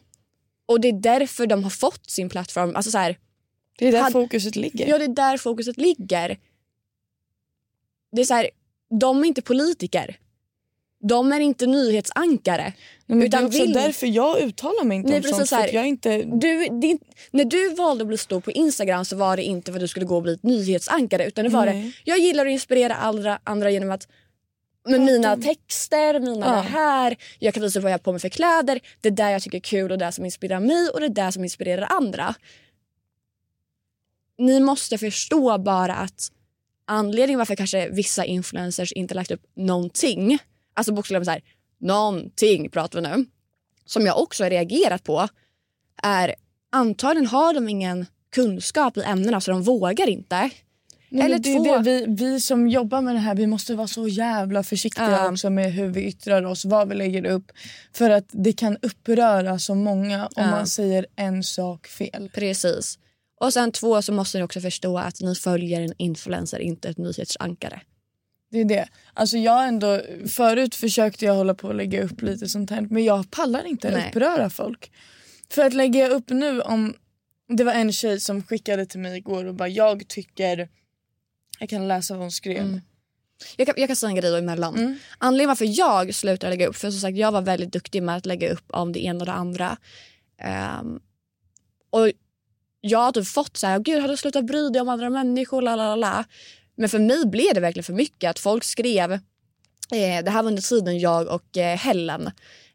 [0.67, 2.77] Och det är därför de har fått sin plattform.
[2.77, 3.19] Alltså så här,
[3.79, 4.87] Det är där Had- fokuset ligger.
[4.89, 6.39] ja, det är där fokuset ligger.
[8.13, 8.51] Det är så här,
[9.01, 10.17] de är inte politiker.
[11.03, 12.63] De är inte nyhetsankare.
[12.63, 12.75] Nej,
[13.07, 15.69] men det utan är också vill- därför jag uttalar mig inte Nej, om precis sånt.
[15.71, 16.23] så jag inte...
[16.23, 19.79] Du, inte- när du valde att bli stor på Instagram så var det inte för
[19.79, 22.53] att du skulle gå och bli ett nyhetsankare utan det var det, jag gillar att
[22.53, 24.09] inspirera andra, andra genom att
[24.89, 26.53] med mina texter, mina Ja.
[26.53, 28.81] det här, jag kan visa vad jag har på mig för kläder.
[29.01, 31.11] Det är där jag tycker är kul och det som inspirerar mig och det är
[31.11, 32.35] där som inspirerar andra.
[34.39, 36.29] Ni måste förstå bara att
[36.91, 40.39] anledningen varför kanske vissa influencers inte lagt upp någonting,
[40.75, 41.43] alltså bokstavligen så här,
[41.81, 43.25] någonting pratar vi nu,
[43.85, 45.29] som jag också har reagerat på
[46.03, 46.35] är
[46.73, 50.51] antagligen har de ingen kunskap i ämnena så de vågar inte.
[51.13, 51.79] Nej, Eller det två- det.
[51.83, 55.31] Vi, vi som jobbar med det här vi måste vara så jävla försiktiga Ja.
[55.33, 57.53] också med hur vi yttrar oss, vad vi lägger upp.
[57.93, 60.51] För att det kan uppröra så många om Ja.
[60.51, 62.31] man säger en sak fel.
[62.35, 62.99] Precis.
[63.41, 66.99] Och sen två så måste ni också förstå att ni följer en influencer, inte ett
[66.99, 67.81] nyhetsankare.
[68.51, 68.89] Det är det.
[69.15, 73.05] Alltså jag ändå, förut försökte jag hålla på att lägga upp lite sånt här men
[73.05, 74.09] jag pallar inte Nej.
[74.09, 74.93] uppröra folk.
[75.51, 76.95] För att lägga upp nu om...
[77.49, 80.69] Det var en tjej som skickade till mig igår och bara jag tycker...
[81.59, 82.59] Jag kan läsa vad hon skrev.
[82.59, 82.81] Mm.
[83.57, 84.77] Jag kan, jag kan säga en grej då emellan.
[84.77, 84.99] Mm.
[85.19, 88.27] Anledningen varför jag slutade lägga upp, för som sagt jag var väldigt duktig med att
[88.27, 89.77] lägga upp om det ena och det andra.
[90.39, 91.01] Ehm,
[91.91, 92.11] och
[92.81, 95.63] jag har typ fått så här, gud har du slutat bry dig om andra människor?
[95.63, 96.25] La, la, la, la.
[96.77, 100.49] Men för mig blev det verkligen för mycket att folk skrev, eh, det här var
[100.49, 102.31] under tiden jag och eh, Helen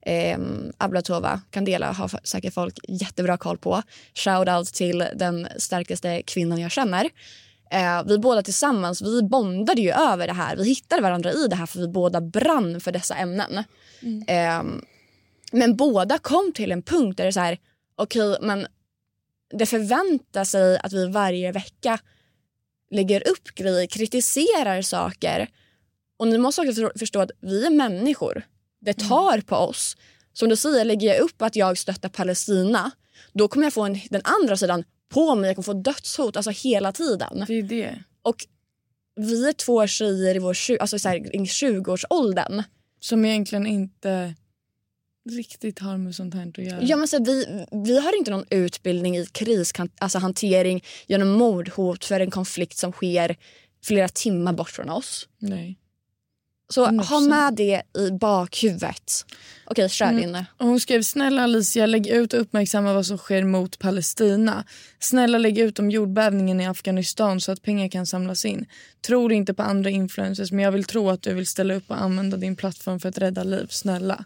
[0.06, 0.40] eh,
[0.78, 3.82] Ablatova Candela har säkert folk jättebra koll på.
[4.14, 7.10] Shoutout till den starkaste kvinnan jag känner.
[7.72, 10.56] Eh, vi båda tillsammans vi bondade ju över det här.
[10.58, 13.58] Vi hittade varandra i det här för vi båda brann för dessa ämnen.
[14.28, 14.64] Eh,
[15.52, 17.58] men båda kom till en punkt där det är så här,
[17.96, 18.68] okej men
[19.58, 22.00] det förväntar sig att vi varje vecka
[22.92, 25.50] lägger upp grejer, kritiserar saker.
[26.18, 28.44] Och ni måste också för- förstå att vi är människor.
[28.82, 29.98] Det tar på oss.
[30.34, 32.92] Som du säger, lägger jag upp att jag stöttar Palestina
[33.34, 35.48] då kommer jag få en, den andra sidan på mig.
[35.50, 37.46] Jag kommer få dödshot alltså hela tiden.
[37.48, 38.04] Det är det.
[38.22, 38.36] Och
[39.16, 42.64] vi är två tjejer i vår alltså så här, i 20-årsåldern.
[43.00, 44.34] Som egentligen inte
[45.30, 46.84] riktigt har med sånt här att göra.
[46.84, 52.20] Ja, men så vi, vi har inte någon utbildning i krishantering alltså genom mordhot för
[52.20, 53.36] en konflikt som sker
[53.84, 55.28] flera timmar bort från oss.
[55.40, 55.78] Nej.
[56.70, 57.04] Så 100%.
[57.04, 59.26] ha med det i bakhuvudet.
[59.66, 60.24] Okej, kör Mm.
[60.24, 60.46] in.
[60.58, 64.64] Och hon skrev snälla Alicia lägg ut och uppmärksamma vad som sker mot Palestina.
[65.00, 68.66] Snälla lägg ut om jordbävningen i Afghanistan så att pengar kan samlas in.
[69.02, 72.02] Tror inte på andra influencers men jag vill tro att du vill ställa upp och
[72.02, 73.68] använda din plattform för att rädda liv.
[73.70, 74.26] Snälla.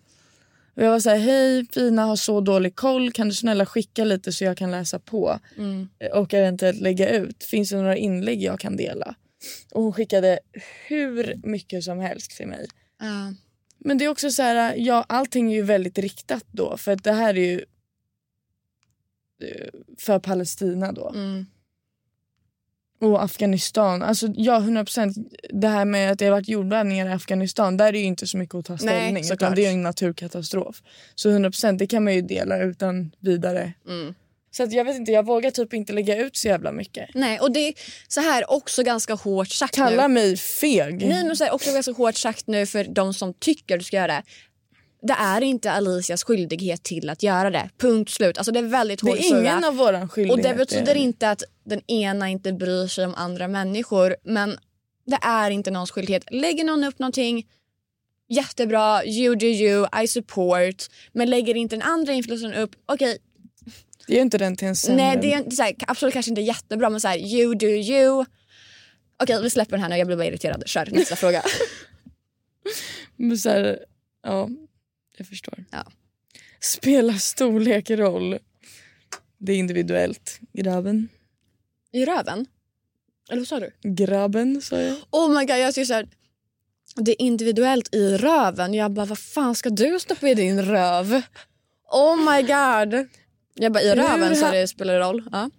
[0.80, 3.12] Och jag var så här, hej fina har så dålig koll.
[3.12, 5.90] Kan du snälla skicka lite så jag kan läsa på Mm.
[6.14, 7.44] och eventuellt lägga ut.
[7.44, 9.16] Finns det några inlägg jag kan dela?
[9.72, 10.40] Och hon skickade
[10.88, 12.68] hur mycket som helst till mig.
[13.00, 13.34] Ja.
[13.78, 17.04] Men det är också så här, ja allting är ju väldigt riktat då för att
[17.04, 17.66] det här är ju
[19.44, 21.10] eh, för Palestina då.
[21.10, 21.46] Mm.
[23.02, 24.04] Och Afghanistan.
[24.04, 25.14] Alltså ja 100%
[25.50, 28.28] det här med att det har varit jordbävningar i Afghanistan där är det ju inte
[28.28, 29.56] så mycket att ta ställning utan såklart.
[29.56, 30.82] det är en naturkatastrof.
[31.16, 33.74] Så 100% det kan man ju dela utan vidare.
[33.88, 34.14] Mm.
[34.52, 37.10] Så att jag vet inte, jag vågar typ inte lägga ut så jävla mycket.
[37.14, 37.74] Nej, och det är
[38.08, 40.14] så här också ganska hårt sagt Kalla nu.
[40.14, 41.08] mig feg.
[41.08, 43.98] Nej, men så här, också ganska hårt sagt nu för de som tycker du ska
[43.98, 44.24] göra det.
[45.02, 47.70] Det är inte Alicias skyldighet till att göra det.
[47.78, 48.38] Punkt slut.
[48.38, 50.50] Alltså det är väldigt det hårt är ingen av våran Och skyldigheter.
[50.50, 54.16] det betyder inte att den ena inte bryr sig om andra människor.
[54.24, 54.58] Men
[55.06, 56.24] det är inte någons skyldighet.
[56.32, 57.48] Lägger någon upp någonting,
[58.30, 60.76] jättebra, you do you, I support.
[61.12, 63.18] Men lägger inte den andra influencern upp, okej,
[64.08, 64.98] Det är inte den till en sämre.
[65.06, 67.68] nej det är inte så här, absolut kanske inte jättebra men så här, you do
[67.68, 68.26] you.
[69.24, 70.64] Okej vi släpper den här nu, jag blir bara irriterad.
[70.68, 71.42] Kör nästa fråga.
[73.16, 73.80] Men så här,
[74.24, 74.50] ja,
[75.20, 75.66] jag förstår.
[75.72, 75.92] Ja.
[76.60, 78.38] Spelar storlek roll?
[79.38, 80.40] Det är individuellt.
[80.54, 81.10] Grabben.
[81.92, 82.46] I röven?
[83.30, 83.72] Eller vad sa du?
[83.84, 84.98] Grabben, sa jag.
[85.12, 86.10] Oh my god, jag tycker så här,
[86.96, 88.74] det är individuellt i röven.
[88.74, 91.22] Jag bara, vad fan ska du stoppa i din röv?
[91.92, 93.08] Oh my god.
[93.54, 95.30] Jag bara, i röven så det spelar det roll.
[95.32, 95.50] Ja.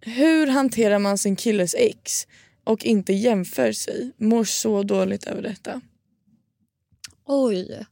[0.00, 2.26] Hur hanterar man sin killes ex
[2.64, 4.12] och inte jämför sig?
[4.16, 5.80] Mår så dåligt över detta.
[7.26, 7.86] Oj.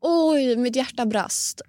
[0.00, 1.60] Oj, mitt hjärta brast.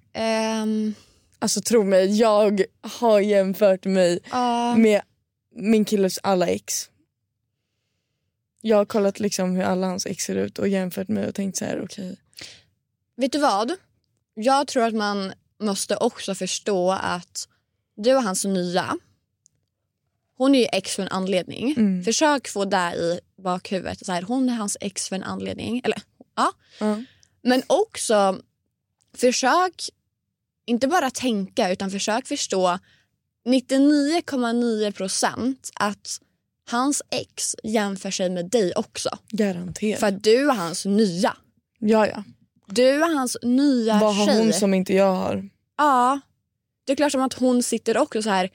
[0.63, 0.95] Um,
[1.43, 4.19] Alltså tro mig, jag har jämfört mig
[4.77, 5.01] med
[5.55, 6.89] min killes alla ex.
[8.61, 11.57] Jag har kollat liksom hur alla hans ex ser ut och jämfört mig och tänkt
[11.57, 12.17] så här, okej.
[13.15, 13.71] vet du vad?
[14.33, 17.47] Jag tror att man måste också förstå att
[17.95, 18.97] du och hans nya,
[20.37, 21.71] hon är ju ex för en anledning.
[21.77, 22.03] Mm.
[22.03, 24.05] Försök få det i bakhuvudet.
[24.05, 25.81] Så här, hon är hans ex för en anledning.
[25.83, 26.01] Eller,
[26.35, 26.51] ja.
[26.79, 27.03] Ja.
[27.43, 28.41] Men också
[29.17, 29.89] försök
[30.65, 32.79] inte bara tänka utan försök förstå
[33.45, 36.19] 99,9 procent att
[36.69, 39.09] hans ex jämför sig med dig också.
[39.29, 39.99] Garanterat.
[39.99, 41.37] För att du är hans nya.
[41.79, 42.23] Ja, ja.
[42.67, 44.43] Du är hans nya Vad har tjej.
[44.43, 45.49] hon som inte jag har?
[45.77, 46.19] Ja.
[46.85, 48.49] Det är klart som att hon sitter också så här.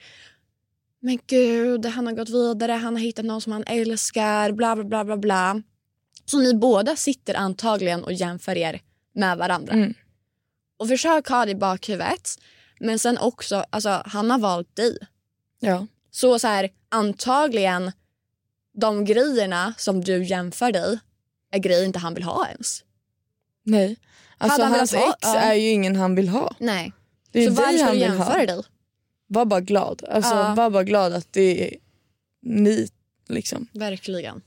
[1.00, 4.84] Men gud, han har gått vidare, han har hittat någon som han älskar, bla bla
[4.84, 5.62] bla bla bla.
[6.30, 8.80] Så ni båda sitter antagligen och jämför er
[9.14, 9.72] med varandra.
[9.72, 9.94] Mm.
[10.78, 12.38] Och försök ha det i bakhuvudet.
[12.80, 14.98] Men sen också, alltså han har valt dig.
[15.60, 15.86] Ja.
[16.10, 17.92] Så så här, antagligen
[18.74, 20.98] de grejerna som du jämför dig
[21.50, 22.84] är grejer inte han vill ha ens.
[23.62, 23.96] Nej.
[24.38, 25.36] Alltså han hans ex ja.
[25.36, 26.54] är ju ingen han vill ha.
[26.58, 26.92] Nej.
[27.32, 28.62] Det är så varför ska han du jämföra dig?
[29.26, 30.04] Var bara glad.
[30.04, 30.54] Alltså, Ja.
[30.54, 31.78] Var bara glad att det är
[32.42, 32.88] ni.
[33.28, 33.66] Liksom.
[33.72, 34.42] Verkligen.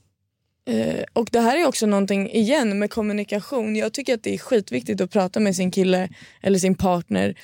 [0.66, 3.76] Eh, och det här är också någonting igen med kommunikation.
[3.76, 6.08] Jag tycker att det är skitviktigt att prata med sin kille
[6.42, 7.38] eller sin partner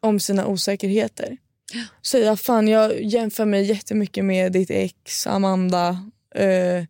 [0.00, 1.36] om sina osäkerheter.
[2.02, 6.10] Säga fan jag jämför mig jättemycket med ditt ex Amanda.
[6.34, 6.84] Eh,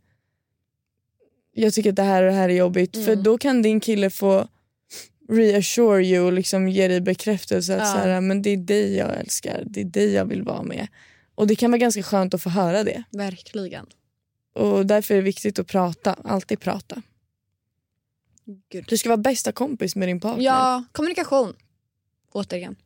[1.55, 3.05] jag tycker att det här och det här är jobbigt.
[3.05, 4.49] För då kan din kille få
[5.28, 7.87] reassure you och liksom ge dig bekräftelse att Ja.
[7.93, 10.87] så här, men det är dig jag älskar, det är dig jag vill vara med.
[11.35, 13.03] Och det kan vara ganska skönt att få höra det.
[13.11, 13.87] Verkligen.
[14.53, 17.03] Och därför är det viktigt att prata, alltid prata.
[18.69, 18.85] Gud.
[18.89, 20.45] Du ska vara bästa kompis med din partner.
[20.45, 21.57] Ja, kommunikation.
[22.33, 22.77] Återigen.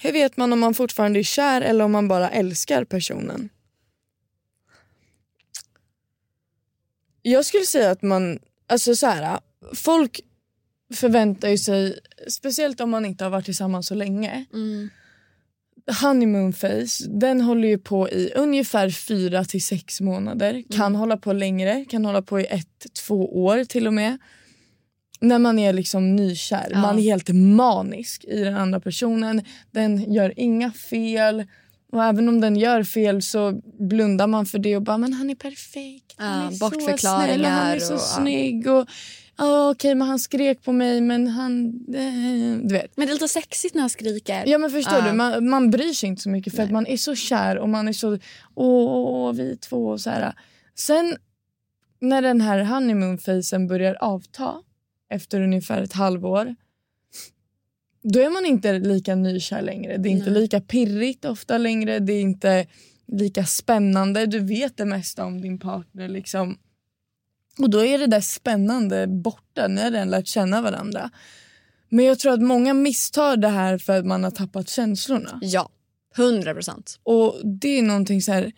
[0.00, 3.48] Hur vet man om man fortfarande är kär eller om man bara älskar personen?
[7.22, 9.40] Jag skulle säga att man, alltså så här,
[9.74, 10.20] folk,
[10.94, 14.44] förväntar sig, speciellt om man inte har varit tillsammans så länge.
[14.52, 14.90] Mm.
[16.02, 20.62] Honeymoon phase, den håller ju på i ungefär fyra till sex månader.
[20.76, 24.18] Kan hålla på längre, kan hålla på i ett, två år till och med.
[25.20, 26.68] När man är liksom nykär.
[26.70, 26.78] Ja.
[26.80, 29.42] Man är helt manisk i den andra personen.
[29.70, 31.44] Den gör inga fel.
[31.92, 35.30] Och även om den gör fel så blundar man för det och bara men han
[35.30, 36.14] är perfekt.
[36.16, 38.66] Han Ja, är så snäll han är så och- snygg.
[38.70, 38.86] Och,
[39.36, 41.66] ja, okej men han skrek på mig men han...
[41.94, 42.96] Eh, du vet.
[42.96, 44.44] Men det är lite sexigt när han skriker.
[44.46, 45.06] Ja men förstår Ja.
[45.06, 47.68] du, man, man bryr sig inte så mycket för att man är så kär och
[47.68, 48.18] man är så, åh,
[48.54, 50.34] åh, åh vi två och så här.
[50.74, 51.16] Sen
[52.00, 54.54] när den här honeymoon facen börjar avta
[55.10, 56.54] efter ungefär ett halvår
[58.02, 59.96] då är man inte lika nykär längre.
[59.96, 60.40] Det är inte Nej.
[60.40, 61.98] lika pirrigt ofta längre.
[61.98, 62.66] Det är inte
[63.06, 64.26] lika spännande.
[64.26, 66.08] Du vet det mesta om din partner.
[66.08, 66.58] Liksom.
[67.58, 69.68] Och då är det där spännande borta.
[69.68, 71.10] Ni har redan lärt känna varandra.
[71.88, 75.38] Men jag tror att många misstar det här för att man har tappat känslorna.
[75.42, 75.68] Ja,
[76.16, 77.00] 100 procent.
[77.02, 78.52] Och det är någonting så här,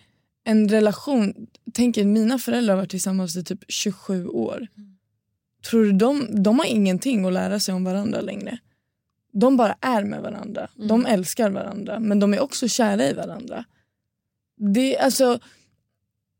[0.44, 1.34] en relation.
[1.72, 4.66] Tänk er, mina föräldrar har varit tillsammans i typ 27 år.
[5.70, 8.58] Tror du de, de har ingenting att lära sig om varandra längre?
[9.32, 10.68] De bara är med varandra.
[10.74, 13.64] De älskar varandra, men de är också kära i varandra.
[14.56, 15.38] Det, är alltså,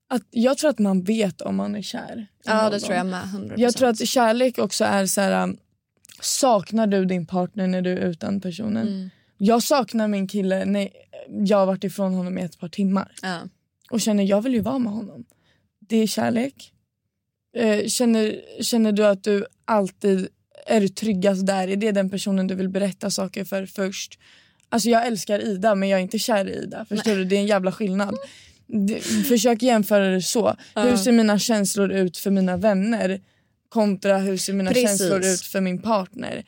[0.08, 2.26] att, jag tror att man vet om man är kär.
[2.44, 3.24] Ja, det tror jag med.
[3.24, 5.42] 100 Jag tror att kärlek också är så här...
[5.42, 5.56] um,
[6.20, 8.88] Saknar du din partner när du är utan personen?
[8.88, 9.10] Mm.
[9.38, 10.88] Jag saknar min kille när
[11.28, 13.40] jag har varit ifrån honom i ett par timmar Ja.
[13.90, 15.24] och känner jag vill ju vara med honom.
[15.88, 16.72] Det är kärlek.
[17.56, 20.28] Eh, känner, känner du att du alltid
[20.66, 21.68] är du tryggast där?
[21.68, 24.18] Är det den personen du vill berätta saker för först?
[24.68, 26.84] Alltså jag älskar Ida men jag är inte kär i Ida.
[26.84, 27.24] Förstår du?
[27.24, 28.16] Det är en jävla skillnad.
[29.28, 30.56] Försök jämföra det så.
[30.74, 33.20] Hur ser mina känslor ut för mina vänner
[33.68, 34.88] kontra hur ser mina Precis.
[34.88, 36.44] känslor ut för min partner?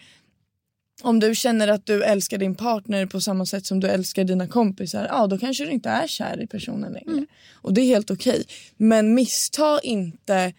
[1.02, 4.46] Om du känner att du älskar din partner på samma sätt som du älskar dina
[4.48, 7.26] kompisar, ja då kanske du inte är kär i personen längre.
[7.54, 8.44] Och det är helt okej.
[8.76, 10.52] Men missta inte...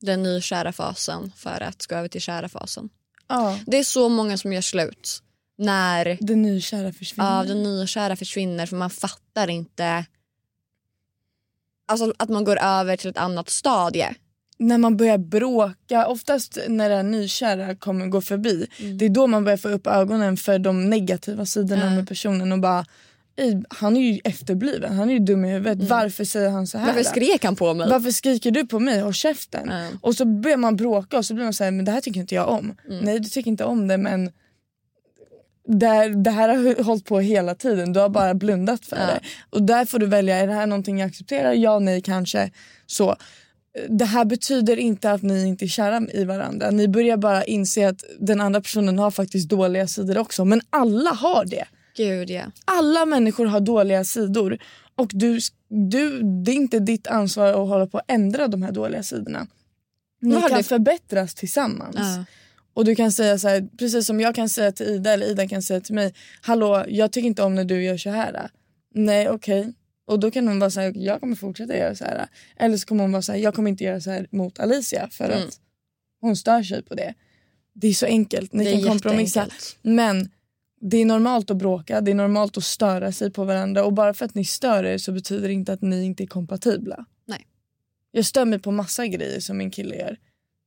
[0.00, 2.88] Den nykära fasen för att gå över till kära fasen.
[3.28, 5.22] Ja, Det är så många som gör slut
[5.58, 7.36] när det nykära försvinner.
[7.38, 10.04] ja, den nykära försvinner för man fattar inte
[11.88, 14.14] alltså att man går över till ett annat stadie.
[14.58, 18.66] När man börjar bråka, oftast när det nykära kommer gå förbi,
[18.98, 21.90] det är då man börjar få upp ögonen för de negativa sidorna Ja.
[21.90, 22.86] med personen och bara
[23.36, 25.88] "Ej, han är ju efterbliven, han är ju dum i huvudet.
[25.88, 26.86] Varför säger han så här?
[26.86, 27.88] Varför skrek han på mig?
[27.90, 29.00] Varför skriker du på mig?
[29.00, 29.68] Håll käften.
[29.70, 29.86] Ja.
[30.00, 32.20] Och så börjar man bråka och så blir man så här, men det här tycker
[32.20, 32.74] inte jag om.
[33.02, 34.30] Nej du tycker inte om det men
[35.68, 37.92] det här, det här har hållit på hela tiden.
[37.92, 39.06] Du har bara blundat för Ja.
[39.06, 39.20] det.
[39.50, 41.52] Och där får du välja, är det här någonting jag accepterar?
[41.52, 42.50] Ja, nej, kanske.
[42.86, 43.16] Så.
[43.88, 46.70] Det här betyder inte att ni inte är kära i varandra.
[46.70, 50.44] Ni börjar bara inse att den andra personen har faktiskt dåliga sidor också.
[50.44, 51.64] Men alla har det.
[51.96, 52.42] Gud ja.
[52.64, 54.58] Alla människor har dåliga sidor.
[54.94, 55.38] Och du,
[55.68, 59.46] du, det är inte ditt ansvar att hålla på att ändra de här dåliga sidorna.
[60.20, 61.96] Ni Vad kan du- förbättras tillsammans.
[61.98, 62.24] Ja.
[62.74, 65.48] Och du kan säga så här, precis som jag kan säga till Ida eller Ida
[65.48, 66.14] kan säga till mig.
[66.42, 68.50] Hallå, jag tycker inte om när du gör så här.
[68.94, 69.72] Nej, okej.
[70.06, 72.26] Och då kan hon vara så här, jag kommer fortsätta göra så här.
[72.56, 75.08] Eller så kommer hon vara så här, jag kommer inte göra så här mot Alicia
[75.12, 75.38] för Mm.
[75.38, 75.60] att
[76.20, 77.14] hon stör sig på det.
[77.74, 79.48] Det är så enkelt, ni kan kompromissa.
[79.82, 80.30] Men
[80.80, 84.14] det är normalt att bråka, det är normalt att störa sig på varandra och bara
[84.14, 87.04] för att ni stör er så betyder det inte att ni inte är kompatibla.
[87.26, 87.46] Nej.
[88.10, 90.16] Jag stör mig på massa grejer som min kille gör.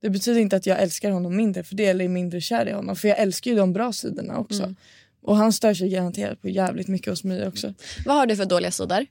[0.02, 2.72] Det betyder inte att jag älskar honom mindre för det eller är mindre kär i
[2.72, 2.96] honom.
[2.96, 4.62] För jag älskar ju de bra sidorna också.
[4.62, 4.76] Mm.
[5.22, 7.74] Och han stör sig garanterat på jävligt mycket hos mig också.
[8.06, 9.06] Vad har du för dåliga sidor?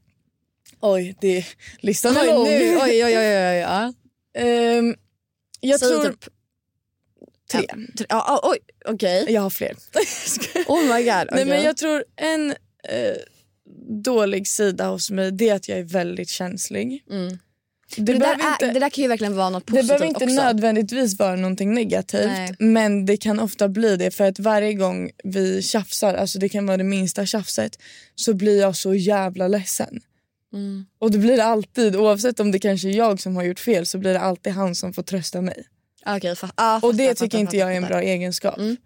[0.79, 1.45] Oj, det,
[1.79, 2.47] listan är lång.
[2.47, 3.57] oj, oj, oj, oj, oj.
[3.57, 3.93] Ja.
[4.37, 4.95] Ehm,
[5.59, 6.25] jag Säg tror typ-
[7.51, 7.65] tre.
[7.69, 9.25] Ja, tre- ja, oj, okej.
[9.29, 9.75] Jag har fler.
[10.67, 11.05] Oh my god.
[11.05, 11.45] Nej, okej.
[11.45, 12.51] men jag tror en
[12.89, 13.15] eh,
[14.03, 17.03] dålig sida hos mig det är att jag är väldigt känslig.
[17.11, 17.37] Mm.
[17.97, 20.05] Det, det, där är, inte, det där kan ju verkligen vara något det positivt behöver
[20.05, 20.35] inte också.
[20.35, 22.55] nödvändigtvis vara någonting negativt Nej.
[22.59, 26.65] men det kan ofta bli det för att varje gång vi tjafsar, alltså det kan
[26.65, 27.79] vara det minsta tjafset,
[28.15, 30.01] så blir jag så jävla ledsen.
[30.53, 30.85] Mm.
[30.99, 33.85] Och det blir det alltid, oavsett om det kanske är jag som har gjort fel
[33.85, 35.63] så blir det alltid han som får trösta mig.
[36.05, 38.57] Fa- ah, Och det tycker inte jag är en bra egenskap.
[38.57, 38.77] Mm.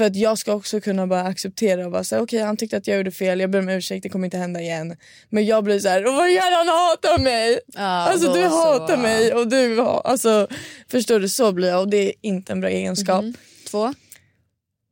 [0.00, 2.86] För att jag ska också kunna bara acceptera och bara säga okej han tyckte att
[2.86, 4.96] jag gjorde fel, jag ber om ursäkt, det kommer inte hända igen.
[5.28, 7.60] Men jag blir så här, vad gärna han hatar mig!
[7.66, 9.02] Ja, alltså du så, hatar ja.
[9.02, 10.48] mig och du har, alltså
[10.88, 13.22] förstår du så blir jag och det är inte en bra egenskap.
[13.22, 13.34] Mhm.
[13.70, 13.94] Två.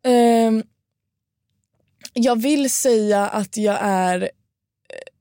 [0.07, 0.63] Ehm,
[2.13, 4.31] jag vill säga att jag är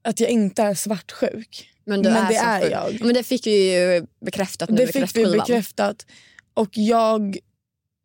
[0.01, 1.69] att jag inte är svartsjuk.
[1.85, 3.01] Men, Men är det så är jag.
[3.01, 6.05] Men det fick vi ju bekräftat nu Det fick vi bekräftat.
[6.53, 7.38] Och jag,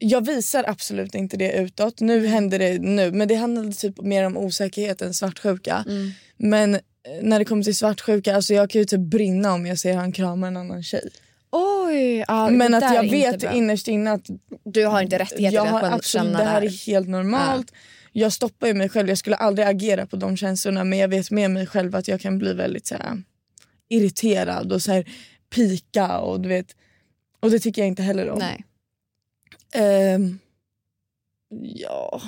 [0.02, 2.00] jag visar absolut inte det utåt.
[2.00, 3.12] Nu händer det nu.
[3.12, 5.84] Men det handlade typ mer om osäkerhet än svartsjuka.
[6.36, 6.80] Men eh,
[7.22, 10.12] när det kommer till svartsjuka, alltså jag kan ju typ brinna om jag ser han
[10.12, 11.10] kramar en annan tjej.
[11.50, 14.26] Oj, ja, Men att jag vet innerst inne att
[14.64, 16.68] Du har inte rättigheter jag har absolut, känna det här där.
[16.68, 17.72] är helt normalt.
[18.12, 21.30] Jag stoppar ju mig själv, jag skulle aldrig agera på de känslorna men jag vet
[21.30, 23.22] med mig själv att jag kan bli väldigt så här,
[23.88, 25.08] irriterad och så här,
[25.54, 26.66] pika och du vet.
[27.40, 28.38] Och det tycker jag inte heller om.
[28.38, 28.64] Nej.
[29.72, 30.38] Ehm,
[31.62, 32.22] ja,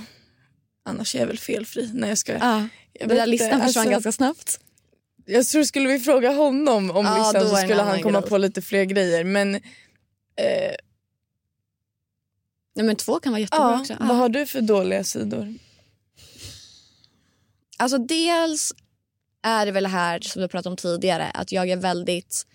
[0.84, 1.90] annars är jag väl felfri.
[1.94, 2.32] Nej jag ska.
[2.32, 2.68] Ja.
[2.92, 4.60] Jag, Den där listan försvann alltså, ganska snabbt.
[5.24, 8.28] jag tror skulle vi fråga honom om Ja, listan så skulle han komma grej.
[8.30, 9.24] på lite fler grejer.
[9.24, 9.60] Men eh,
[12.76, 13.96] Nej, men två kan vara jättebra ja, också.
[14.00, 14.12] vad Ja.
[14.14, 15.54] har du för dåliga sidor?
[17.76, 18.72] Alltså dels
[19.42, 22.46] är det väl här som du pratade om tidigare att jag är väldigt...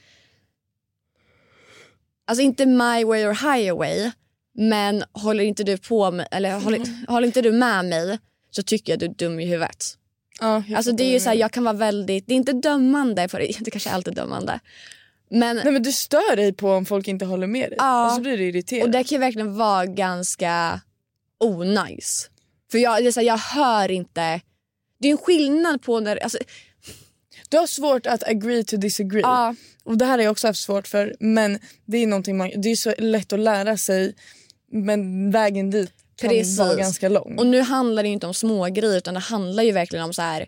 [2.26, 4.12] Alltså inte my way or highway
[4.60, 8.20] men håller inte du på med, eller håller, håller inte du med mig
[8.52, 9.98] så tycker jag du är dum i huvudet.
[10.40, 13.28] Ja, Alltså det är ju så här, jag kan vara väldigt, det är inte dömande,
[13.28, 14.60] för det, det kanske är alltid dömande.
[15.30, 17.76] Men, Nej men du stör dig på om folk inte håller med dig.
[17.78, 18.06] Ja.
[18.06, 18.84] Och så blir du irriterad.
[18.84, 20.82] och det kan ju verkligen vara ganska
[21.40, 22.30] onajs.
[22.72, 24.42] För jag, det är så här, jag hör inte,
[25.00, 26.38] det är en skillnad på när, alltså,
[27.50, 29.22] Du har svårt att agree to disagree.
[29.22, 31.16] ja, Och det här har jag också haft svårt för.
[31.20, 34.16] Men det är man, det är så lätt att lära sig.
[34.72, 36.60] Men vägen dit kan Precis.
[36.60, 37.36] vara ganska lång.
[37.40, 40.22] Och nu handlar det inte om små grejer utan det handlar ju verkligen om så
[40.22, 40.46] här,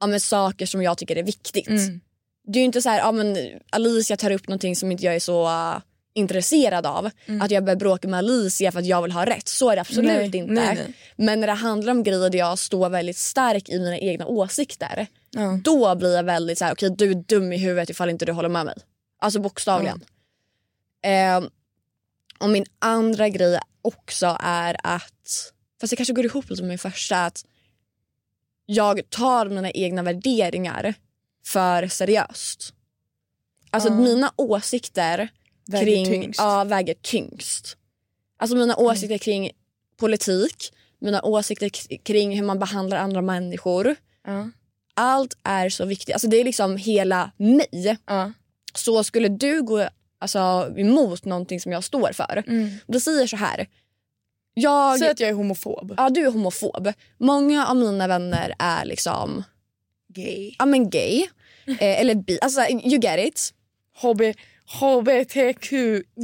[0.00, 1.68] ja, men saker som jag tycker är viktigt.
[1.68, 2.00] Mm.
[2.46, 3.36] Det är ju inte så här, ja, men
[3.70, 5.78] Alicia tar upp någonting som inte jag är så uh,
[6.14, 7.10] intresserad av.
[7.26, 7.42] Mm.
[7.42, 9.48] Att jag börjar bråka med Alicia för att jag vill ha rätt.
[9.48, 10.52] Så är det absolut Nej, inte.
[10.52, 10.94] nej, nej.
[11.16, 15.06] Men när det handlar om grejer där jag står väldigt stark i mina egna åsikter.
[15.30, 15.60] Ja.
[15.64, 18.32] Då blir jag väldigt så här, okej du är dum i huvudet ifall inte du
[18.32, 18.74] håller med mig.
[19.20, 20.04] Alltså bokstavligen.
[21.04, 21.40] Eh,
[22.40, 26.78] och min andra grej också är att, fast det kanske går ihop lite med min
[26.78, 27.44] första, att
[28.66, 30.94] jag tar mina egna värderingar
[31.46, 32.74] för seriöst.
[33.70, 33.94] Alltså Ja.
[33.94, 35.28] mina åsikter
[35.66, 36.40] Väger kring, tyngst.
[36.40, 37.76] Ja, väger tyngst.
[38.38, 39.50] Alltså mina åsikter kring
[39.96, 41.68] politik, mina åsikter
[42.04, 43.96] kring hur man behandlar andra människor.
[44.26, 44.50] Ja.
[44.94, 46.14] Allt är så viktigt.
[46.14, 47.96] Alltså det är liksom hela mig.
[48.74, 52.44] Så skulle du gå alltså, emot någonting som jag står för.
[52.46, 52.70] Mm.
[52.86, 53.66] Det säger så här.
[54.54, 55.94] Jag, Säg att jag är homofob.
[55.96, 56.92] ja, du är homofob.
[57.18, 59.44] Många av mina vänner är liksom
[60.14, 60.54] Gay.
[60.58, 61.26] ja, men gay.
[61.66, 62.38] Eh, eller bi.
[62.42, 63.54] Alltså you get it.
[64.02, 64.20] HB,
[64.80, 65.70] HBTQ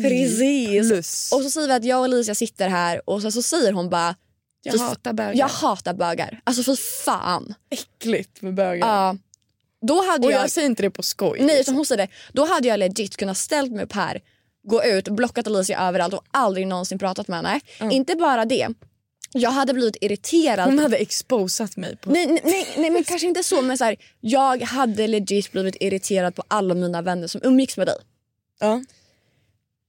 [0.03, 0.91] Precis.
[0.91, 1.33] plus.
[1.33, 3.91] Och så säger vi att jag och Alicia sitter här och så, så säger hon
[3.91, 4.15] bara
[4.63, 5.35] jag fy- hatar bögar.
[5.35, 6.41] jag hatar bögar.
[6.45, 7.55] Alltså för fan.
[7.71, 8.89] Äckligt med bögar.
[8.89, 9.17] Ja.
[9.87, 10.43] Då hade Och jag...
[10.43, 11.39] jag säger inte det på skoj.
[11.39, 11.61] Nej, liksom.
[11.61, 12.13] utan hon säger det.
[12.33, 14.21] Då hade jag legit kunnat ställt mig upp här,
[14.69, 17.61] gå ut, blockat Alicia överallt och aldrig någonsin pratat med henne.
[17.95, 18.69] Inte bara det.
[19.33, 20.67] Jag hade blivit irriterad.
[20.67, 21.97] Hon hade exposat mig.
[21.97, 22.11] På...
[22.11, 25.77] Nej, nej, nej, nej men kanske inte så men så här, jag hade legit blivit
[25.81, 27.97] irriterad på alla mina vänner som umgicks med dig.
[28.61, 28.83] Ja.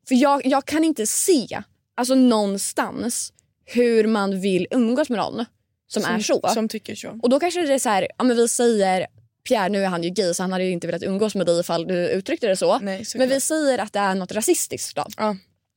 [0.07, 1.61] För jag, jag kan inte se
[1.95, 3.33] alltså någonstans
[3.65, 5.45] hur man vill umgås med någon
[5.87, 6.49] som, är så.
[6.53, 7.19] Som tycker så.
[7.23, 9.07] Och då kanske det är så här, ja, men vi säger
[9.47, 11.59] Pierre nu är han ju gay så han hade ju inte velat umgås med dig
[11.59, 12.79] ifall du uttryckte det så.
[12.79, 15.05] Nej, men vi säger att det är något rasistiskt då.
[15.17, 15.35] Ja.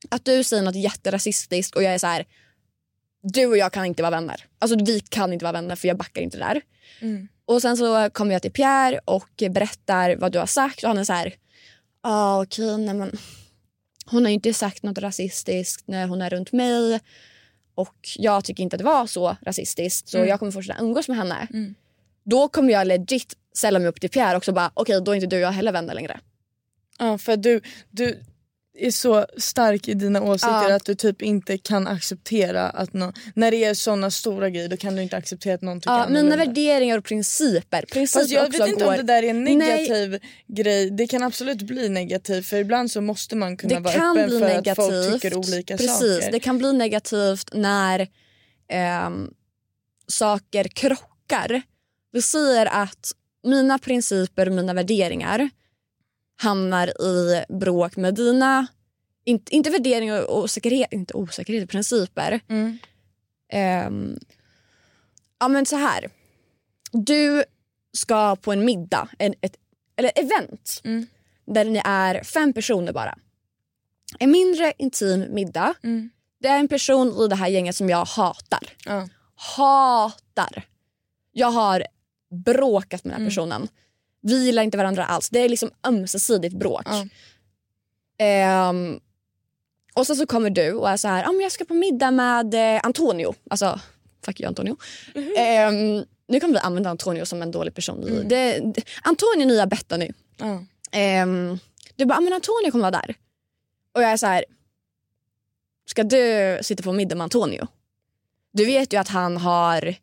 [0.09, 2.25] Att du säger något jätterasistiskt och jag är så här.
[3.21, 4.45] Du och jag kan inte vara vänner.
[4.59, 6.61] Alltså vi kan inte vara vänner för jag backar inte där.
[7.01, 7.27] Mm.
[7.45, 10.97] Och sen så kommer jag till Pierre och berättar vad du har sagt och han
[10.97, 11.27] är så här.
[12.03, 13.17] Ja ah, okej nej men
[14.05, 16.99] hon har ju inte sagt något rasistiskt när hon är runt mig.
[17.75, 20.29] Och jag tycker inte att det var så rasistiskt så Mm.
[20.29, 21.47] jag kommer fortsätta umgås med henne.
[22.23, 25.27] Då kommer jag legit ställa mig upp till Pierre också bara okej då är inte
[25.27, 26.19] du och jag heller vänner längre.
[26.99, 28.19] Ja, för du, du
[28.77, 30.75] är så stark i dina åsikter Ja.
[30.75, 34.77] att du typ inte kan acceptera att nå när det är såna stora grejer då
[34.77, 36.35] kan du inte acceptera att någon tycker Ja, mina annorlunda.
[36.45, 37.85] värderingar och principer.
[37.93, 38.91] principer Fast jag också vet inte går...
[38.91, 39.55] om det där är en Nej.
[39.55, 40.89] negativ grej.
[40.91, 44.39] Det kan absolut bli negativt för ibland så måste man kunna det vara öppen för
[44.39, 44.79] negativt.
[44.79, 46.31] att folk tycker olika Precis, saker.
[46.31, 48.07] Det kan bli negativt när
[48.69, 49.29] ehm,
[50.07, 51.61] saker krockar.
[52.11, 53.11] Vi säger att
[53.43, 55.49] mina principer och mina värderingar
[56.41, 58.67] hamnar i bråk med dina,
[59.25, 62.39] inte, inte värderingar och osäkerhet, inte osäkerhet, principer.
[62.49, 62.77] Mm.
[63.51, 64.19] Ehm,
[65.39, 66.09] ja men så här.
[66.91, 67.43] Du
[67.93, 69.55] ska på en middag, en, ett,
[69.97, 71.07] eller event Mm.
[71.45, 73.17] där ni är fem personer bara.
[74.19, 75.73] En mindre intim middag.
[75.83, 76.09] Mm.
[76.39, 78.63] Det är en person i det här gänget som jag hatar.
[78.85, 79.07] Ja.
[79.35, 80.63] Hatar.
[81.31, 81.83] Jag har
[82.29, 83.29] bråkat med den här Mm.
[83.29, 83.67] personen.
[84.21, 85.29] Vi gillar inte varandra alls.
[85.29, 86.83] Det är liksom ömsesidigt bråk.
[86.85, 87.05] Ja.
[88.17, 88.99] Ehm,
[89.95, 92.11] Och sen så kommer du och är så här, ah, men jag ska på middag
[92.11, 93.33] med eh, Antonio.
[93.49, 93.79] Alltså,
[94.25, 94.77] fuck you Antonio.
[95.37, 98.01] Ehm, nu kommer vi använda Antonio som en dålig person.
[98.27, 100.09] Det, det, Antonio är nya Bettany.
[100.37, 100.63] Ja.
[100.91, 101.59] Ehm,
[101.95, 103.15] du bara, ah, men Antonio kommer vara där.
[103.93, 104.45] Och jag är så här,
[105.85, 107.67] ska du sitta på middag med Antonio?
[108.51, 109.95] Du vet ju att han har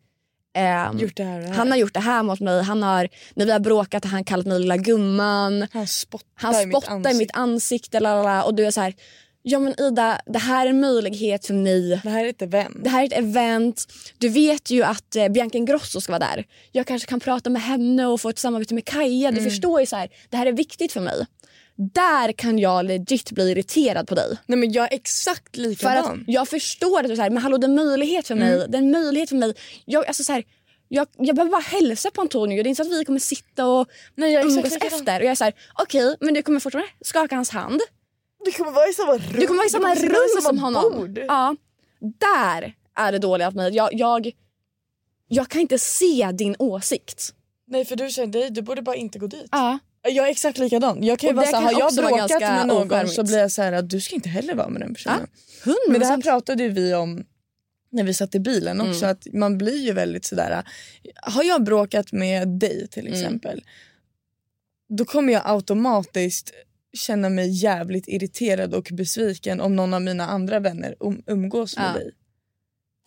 [0.61, 1.55] här det här.
[1.55, 2.63] han har gjort det här mot mig.
[2.63, 5.67] Han har, när vi har bråkat har han kallat mig lilla gumman.
[5.73, 7.19] Han spottar, Han i mitt spottar i ansikte.
[7.19, 8.01] mitt ansikte.
[8.01, 8.95] lalala, och du är så här,
[9.43, 12.01] ja men Ida, det här är en möjlighet för mig.
[12.03, 12.77] Det här är ett event.
[12.85, 13.85] Det här är ett event.
[14.19, 16.45] Du vet ju att eh, Bianca Ingrosso ska vara där.
[16.73, 19.29] Jag kanske kan prata med henne och få ett samarbete med Kaja.
[19.29, 19.45] Mm.
[19.45, 21.27] Du förstår ju så här, det här är viktigt för mig.
[21.77, 24.39] Där kan jag legit bli irriterad på dig.
[24.47, 26.21] Nej men jag är exakt För likadan.
[26.21, 28.55] att jag förstår att du säger men hallå det är en möjlighet för mig.
[28.55, 28.71] Mm.
[28.71, 29.55] Det är en möjlighet för mig.
[29.85, 30.45] Jag, alltså, så här,
[30.89, 32.63] jag, jag behöver bara hälsa på Antonio.
[32.63, 35.21] Det är inte så att vi kommer sitta och Nej, jag umgås efter.
[35.21, 37.81] Och jag är så här, okej men du kommer fortfarande skaka hans hand.
[38.45, 39.23] Du kommer vara i samma rum.
[39.41, 40.93] Du kommer vara i samma rum vid som samma honom.
[40.99, 41.19] bord.
[41.29, 41.57] Ja,
[42.21, 43.75] där är det dåliga med mig.
[43.75, 44.31] Jag, jag,
[45.29, 47.35] jag kan inte se din åsikt.
[47.69, 49.49] Nej för du säger dig, du borde bara inte gå dit.
[49.51, 49.79] Ja.
[50.09, 51.03] Jag är exakt likadan.
[51.03, 53.15] Jag kan ju vara så har jag bråkat med någon ocharmigt.
[53.15, 55.27] så blir jag så här att du ska inte heller vara med den personen.
[55.65, 57.25] Hundra Men det här pratade ju vi om
[57.93, 59.05] när vi satt i bilen också.
[59.05, 59.11] Mm.
[59.11, 60.65] Att man blir ju väldigt sådär.
[61.23, 63.19] Har jag bråkat med dig till Mm.
[63.21, 63.63] exempel.
[64.89, 66.51] Då kommer jag automatiskt
[66.99, 71.89] känna mig jävligt irriterad och besviken om någon av mina andra vänner um, umgås med
[71.89, 71.93] Ja.
[71.93, 72.11] dig.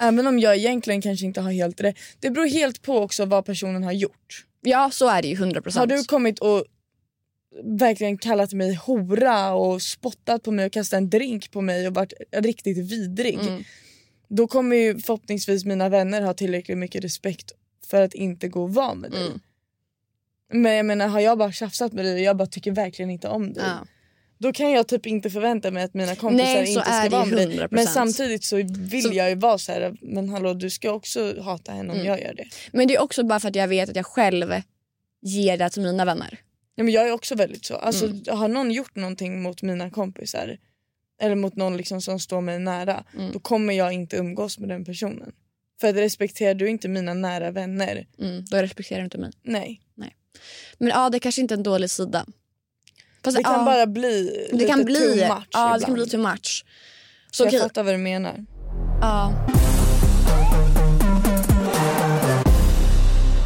[0.01, 1.95] Även om jag egentligen kanske inte har helt rätt.
[2.19, 4.45] Det beror helt på också vad personen har gjort.
[4.61, 5.79] Ja så är det ju 100 procent.
[5.91, 6.65] Har du kommit och
[7.63, 11.93] verkligen kallat mig hora och spottat på mig och kastat en drink på mig och
[11.93, 13.39] varit riktigt vidrig.
[13.39, 13.63] Mm.
[14.27, 17.51] Då kommer ju förhoppningsvis mina vänner ha tillräckligt mycket respekt
[17.89, 19.25] för att inte gå och vara med dig.
[19.27, 19.39] Mm.
[20.53, 23.27] Men jag menar har jag bara tjafsat med dig och jag bara tycker verkligen inte
[23.27, 23.63] om dig.
[23.67, 23.87] Ja.
[24.37, 27.37] Då kan jag typ inte förvänta mig att mina kompisar Nej, inte ska vara med
[27.37, 27.57] dig.
[27.59, 27.67] 100%.
[27.71, 29.97] Men samtidigt så vill Så- jag ju vara så här.
[30.01, 32.07] men hallå du ska också hata henne om Mm.
[32.07, 32.45] jag gör det.
[32.71, 34.53] Men det är också bara för att jag vet att jag själv
[35.21, 36.39] ger det till mina vänner.
[36.79, 37.75] Ja, men jag är också väldigt så.
[37.75, 38.23] Alltså, Mm.
[38.37, 40.57] Har någon gjort någonting mot mina kompisar
[41.21, 43.31] eller mot någon liksom som står mig nära Mm.
[43.31, 45.31] då kommer jag inte umgås med den personen.
[45.81, 49.31] För att respekterar du inte mina nära vänner, Mm, då respekterar du inte mig.
[49.43, 49.81] nej.
[50.77, 52.25] Men ja, det kanske inte är en dålig sida.
[53.23, 55.85] Fast, Det kan ja, bara bli det lite kan bli, too much ja, det ibland.
[55.85, 56.65] kan bli too much.
[57.31, 58.45] Så jag okej, fattar vad du menar.
[59.01, 59.33] ja.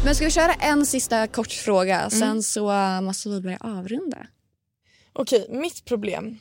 [0.04, 2.10] Men ska vi köra en sista kort fråga?
[2.10, 4.26] Sen så måste vi börja avrunda.
[5.12, 6.38] Okej, mitt problem.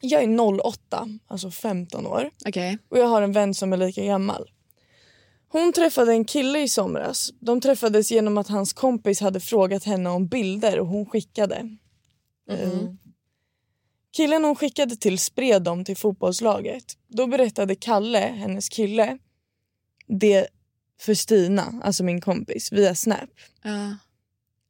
[0.00, 2.30] Jag är 08, alltså 15 år.
[2.46, 2.78] Okej.
[2.88, 4.50] Och jag har en vän som är lika gammal.
[5.48, 7.30] Hon träffade en kille i somras.
[7.40, 11.76] De träffades genom att hans kompis hade frågat henne om bilder och hon skickade.
[12.50, 12.90] Eh,
[14.16, 16.84] Killen hon skickade till spred dem till fotbollslaget.
[17.08, 19.18] Då berättade Kalle, hennes kille,
[20.06, 20.48] det
[21.00, 23.30] för Stina, alltså min kompis, via Snap.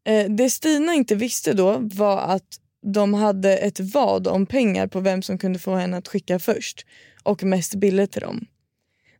[0.04, 5.00] Eh, det Stina inte visste då var att de hade ett vad om pengar på
[5.00, 6.86] vem som kunde få henne att skicka först
[7.22, 8.46] och mest bilder till dem.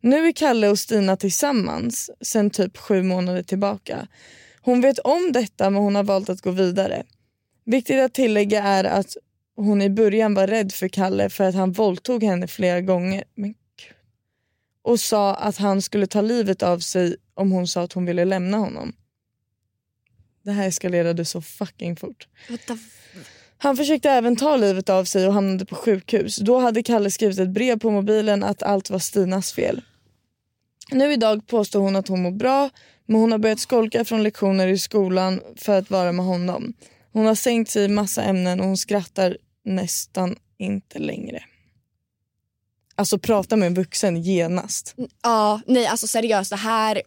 [0.00, 4.08] Nu är Kalle och Stina tillsammans sen typ sju månader tillbaka.
[4.61, 7.02] Hon vet om detta men hon har valt att gå vidare.
[7.64, 9.16] Viktigt att tillägga är att
[9.56, 13.24] hon i början var rädd för Kalle för att han våldtog henne flera gånger.
[13.34, 13.54] Men.
[14.82, 18.24] Och sa att han skulle ta livet av sig om hon sa att hon ville
[18.24, 18.92] lämna honom.
[20.42, 22.28] Det här eskalerade så fucking fort.
[23.58, 26.36] Han försökte även ta livet av sig och hamnade på sjukhus.
[26.36, 29.82] Då hade Kalle skrivit ett brev på mobilen att allt var Stinas fel.
[30.90, 32.70] Nu idag påstår hon att hon mår bra
[33.06, 36.72] men hon har börjat skolka från lektioner i skolan för att vara med honom.
[37.12, 41.42] Hon har sänkt sig i massa ämnen och hon skrattar nästan inte längre.
[43.01, 44.94] Alltså prata med en vuxen genast.
[45.22, 47.03] Ja, nej alltså seriöst det här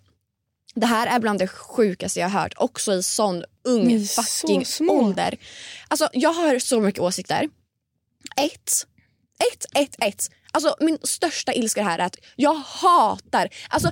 [0.76, 2.54] det här är bland det sjukaste jag har hört.
[2.58, 4.94] Också i sån ung Ni så fucking små.
[4.94, 5.38] ålder.
[5.88, 7.50] Alltså jag har så mycket åsikter.
[8.38, 8.72] Ett,
[9.54, 10.30] ett, ett, ett.
[10.52, 13.92] Alltså min största ilska här är att jag hatar, alltså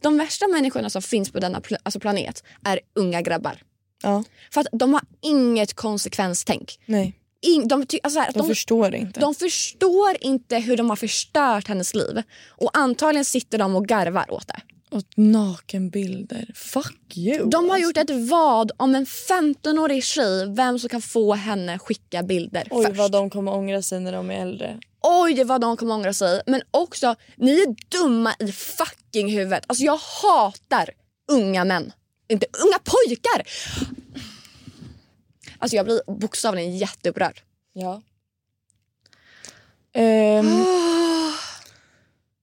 [0.00, 3.62] de värsta människorna som finns på denna pl- alltså planet är unga grabbar.
[4.02, 6.78] Ja, För att de har inget konsekvenstänk.
[6.86, 7.14] nej.
[7.46, 9.20] In, de, ty- alltså så här, De, de, förstår inte.
[9.20, 12.22] de förstår inte hur de har förstört hennes liv.
[12.48, 14.60] Och antagligen sitter de och garvar åt det.
[14.90, 16.50] Och nakenbilder.
[16.54, 17.50] Fuck you.
[17.50, 17.88] De har alltså.
[17.88, 22.86] gjort ett vad om en 15-årig tjej, vem som kan få henne skicka bilder Oj
[22.86, 22.98] först.
[22.98, 24.78] vad de kommer ångra sig när de är äldre.
[25.02, 26.40] Oj vad de kommer ångra sig.
[26.46, 29.64] Men också, ni är dumma i fucking huvudet.
[29.66, 30.90] Alltså jag hatar
[31.32, 31.92] unga män.
[32.28, 33.42] Inte unga pojkar!
[35.58, 37.40] Alltså jag blir bokstavligen jätteupprörd.
[37.72, 38.02] Ja.
[39.92, 40.64] Ehm,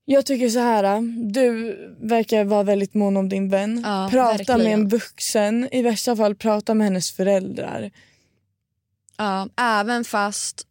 [0.05, 1.01] jag tycker så här.
[1.31, 3.81] Du verkar vara väldigt mån om din vän.
[3.85, 4.63] Ja, prata verkligen.
[4.63, 5.69] med en vuxen.
[5.71, 7.91] I värsta fall prata med hennes föräldrar.
[9.17, 10.67] Ja, även fast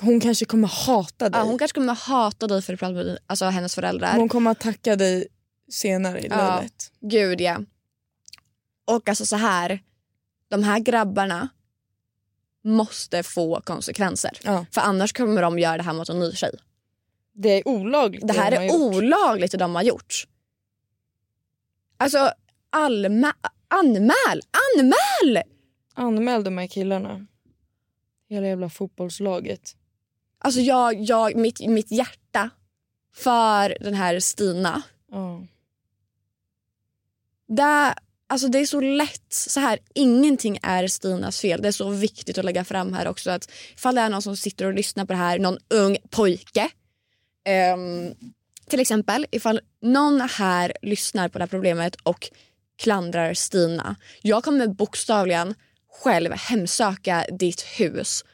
[0.00, 1.40] Hon kanske kommer hata dig.
[1.40, 4.16] ja, hon kanske kommer hata dig för att prata med alltså, hennes föräldrar.
[4.16, 5.26] Hon kommer att tacka dig
[5.70, 6.56] senare i Ja.
[6.56, 6.92] livet.
[7.00, 7.60] Gud ja.
[8.84, 9.80] Och alltså så här.
[10.48, 11.48] De här grabbarna
[12.64, 14.38] måste få konsekvenser.
[14.42, 14.66] Ja.
[14.72, 16.54] För annars kommer de göra det här mot en ny tjej.
[17.32, 18.26] Det är olagligt.
[18.26, 20.26] Det här de är olagligt det de har gjort.
[21.96, 22.32] Alltså
[22.70, 23.34] alma,
[23.68, 24.40] anmäl!
[24.76, 25.42] Anmäl!
[25.94, 27.26] Anmäl de här killarna.
[28.28, 29.76] Hela jävla fotbollslaget.
[30.38, 32.50] Alltså jag, jag, mitt, mitt hjärta
[33.14, 34.82] för den här Stina.
[35.10, 35.46] Ja.
[37.48, 37.94] Det,
[38.28, 39.26] alltså det är så lätt.
[39.32, 41.62] så här Ingenting är Stinas fel.
[41.62, 43.30] Det är så viktigt att lägga fram här också.
[43.30, 46.70] att Ifall det är någon som sitter och lyssnar på det här, någon ung pojke.
[47.48, 48.14] ehm,
[48.68, 52.30] till exempel, ifall någon här lyssnar på det här problemet och
[52.78, 53.96] klandrar Stina.
[54.22, 55.54] Jag kommer bokstavligen
[56.02, 58.24] själv hemsöka ditt hus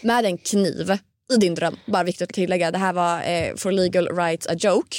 [0.00, 0.98] med en kniv
[1.32, 1.76] i din dröm.
[1.86, 2.70] Bara viktigt att tillägga.
[2.70, 4.96] Det här var eh, for legal rights a joke.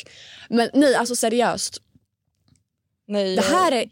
[0.49, 1.81] Men nej, alltså seriöst.
[3.07, 3.89] Nej, Det här är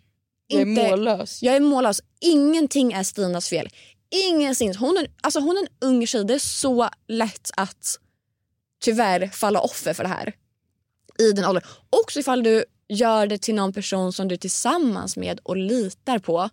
[0.47, 1.43] jag är mållös.
[1.43, 2.01] Jag är mållös.
[2.19, 3.69] Ingenting är Stinas fel.
[4.09, 4.75] Ingenting.
[4.75, 6.25] Hon är, alltså hon är en ung tjej.
[6.25, 7.99] Det är så lätt att
[8.81, 10.33] tyvärr falla offer för det här.
[11.19, 11.63] I den åldern.
[11.89, 16.19] Också ifall du gör det till någon person som du är tillsammans med och litar
[16.19, 16.49] på.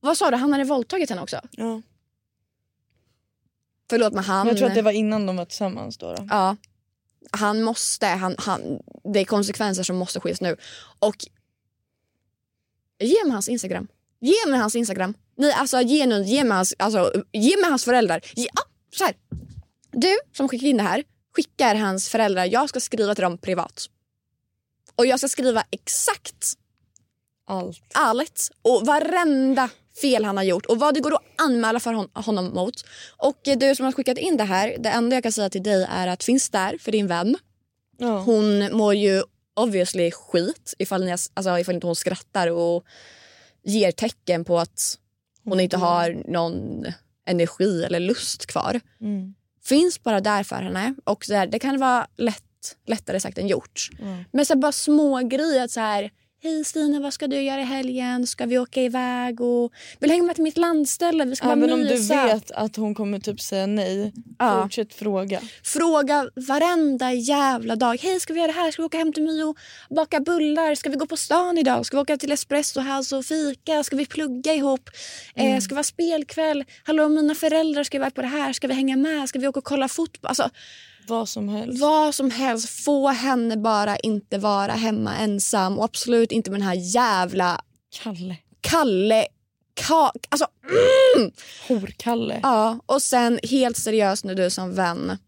[0.00, 0.36] Vad sa du?
[0.36, 1.40] Han hade våldtagit henne också?
[1.50, 1.82] Ja.
[3.90, 4.46] Förlåt men han...
[4.46, 5.98] Jag tror att det var innan de var tillsammans.
[5.98, 6.26] Då, då.
[6.30, 6.56] Ja.
[7.30, 10.56] Han måste, han, han, det är konsekvenser som måste ske nu.
[10.98, 11.16] Och
[13.00, 13.88] ge mig hans Instagram.
[14.20, 15.14] Ge mig hans Instagram.
[15.36, 18.20] Nej, alltså ge, nu, ge, mig, hans, alltså, ge mig hans föräldrar.
[18.34, 19.14] Ge, ah, så här.
[19.92, 21.04] Du som skickar in det här
[21.36, 22.44] skickar hans föräldrar.
[22.44, 23.86] Jag ska skriva till dem privat.
[24.96, 26.54] Och jag ska skriva exakt
[27.46, 27.82] Allt.
[27.94, 29.70] allt och varenda
[30.00, 32.74] fel han har gjort och vad det går att anmäla för hon, honom mot.
[33.16, 35.86] Och du som har skickat in det här, det enda jag kan säga till dig
[35.90, 37.36] är att finns där för din vän.
[37.98, 38.18] Ja.
[38.18, 39.22] Hon mår ju
[39.62, 42.84] obviously skit ifall, ni, alltså, ifall inte hon skrattar och
[43.64, 44.98] ger tecken på att
[45.44, 46.84] hon inte har någon
[47.26, 48.80] energi eller lust kvar.
[49.00, 49.34] Mm.
[49.64, 53.48] Finns bara där för henne och så här, det kan vara lätt, lättare sagt än
[53.48, 53.88] gjort.
[54.00, 54.24] Mm.
[54.32, 56.10] Men så bara små grejer att så här
[56.42, 58.26] Hej Stina, vad ska du göra i helgen?
[58.26, 59.40] Ska vi åka iväg?
[59.40, 59.72] Och...
[59.98, 61.24] Vill hänga med till mitt landställe?
[61.24, 64.62] Vi ska Även bara om du vet att hon kommer typ säga nej, Ja.
[64.62, 65.40] fortsätt fråga.
[65.64, 67.98] Fråga varenda jävla dag.
[68.02, 68.70] Hej, ska vi göra det här?
[68.70, 69.56] Ska vi åka hem till mig och
[69.90, 70.74] baka bullar?
[70.74, 71.86] Ska vi gå på stan idag?
[71.86, 73.82] Ska vi åka till Espresso House och fika?
[73.82, 74.90] Ska vi plugga ihop?
[75.34, 75.54] Mm.
[75.54, 76.64] Eh, ska vi ha spelkväll?
[76.84, 78.52] Hallå, mina föräldrar ska iväg på det här.
[78.52, 79.28] Ska vi hänga med?
[79.28, 80.28] Ska vi åka och kolla fotboll?
[80.28, 80.50] Alltså,
[81.10, 81.80] Vad som helst.
[81.80, 82.68] vad som helst.
[82.84, 85.78] Få henne bara inte vara hemma ensam.
[85.78, 87.60] Och absolut inte med den här jävla
[88.02, 88.36] Kalle.
[88.60, 89.26] Kalle...
[89.74, 90.46] Ka, alltså,
[91.68, 92.40] Horkalle.
[92.42, 95.18] Ja, och sen helt seriöst nu du som vän.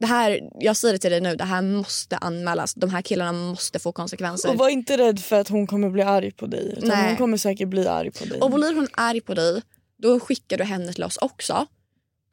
[0.00, 2.74] Det här, jag säger det till dig nu, det här måste anmälas.
[2.74, 4.48] De här killarna måste få konsekvenser.
[4.48, 6.74] Och var inte rädd för att hon kommer bli arg på dig.
[6.76, 7.08] Utan Nej.
[7.08, 8.40] hon kommer säkert bli arg på dig.
[8.40, 9.62] Och blir hon arg på dig,
[10.02, 11.66] då skickar du henne till oss också.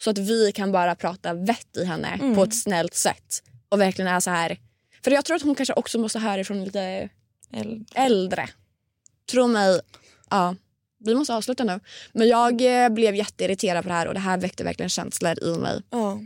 [0.03, 2.35] Så att vi kan bara prata vett i henne Mm.
[2.35, 3.43] på ett snällt sätt.
[3.69, 4.57] Och verkligen är så här.
[5.03, 7.09] För jag tror att hon kanske också måste höra ifrån lite
[7.53, 7.89] Eld.
[7.95, 8.49] äldre.
[9.31, 9.79] Tro mig,
[10.29, 10.55] ja.
[11.03, 11.79] Vi måste avsluta nu.
[12.13, 15.57] Men jag eh, blev jätteirriterad på det här och det här väckte verkligen känslor i
[15.57, 15.81] mig.
[15.89, 16.19] Ja.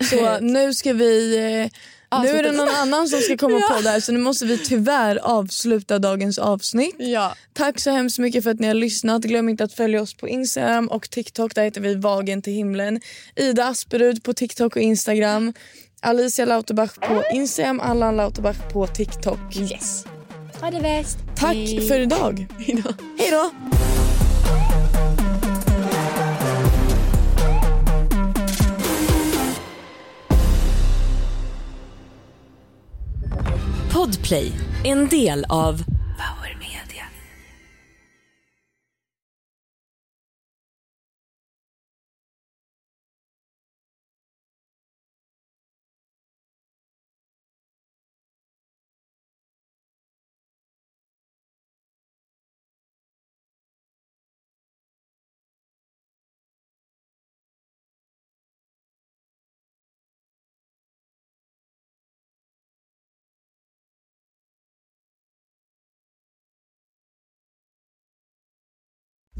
[0.10, 1.70] Så nu ska vi...
[2.12, 4.46] Eh, nu är det någon annan som ska komma på det här så nu måste
[4.46, 6.94] vi tyvärr avsluta dagens avsnitt.
[6.98, 7.34] Ja.
[7.52, 9.22] Tack så hemskt mycket för att ni har lyssnat.
[9.22, 11.54] Glöm inte att följa oss på Instagram och TikTok.
[11.54, 13.00] Där heter vi Vagen till himlen.
[13.36, 15.52] Ida Asperud på TikTok och Instagram.
[16.00, 17.80] Alicia Lauterbach på Instagram.
[17.80, 19.56] Allan Lauterbach på TikTok.
[19.56, 20.04] Yes.
[20.60, 21.18] Ha det bäst.
[21.36, 21.56] Tack
[21.88, 22.46] för idag.
[23.18, 23.50] Hej då.
[34.02, 34.52] Podplay,
[34.82, 35.84] en del av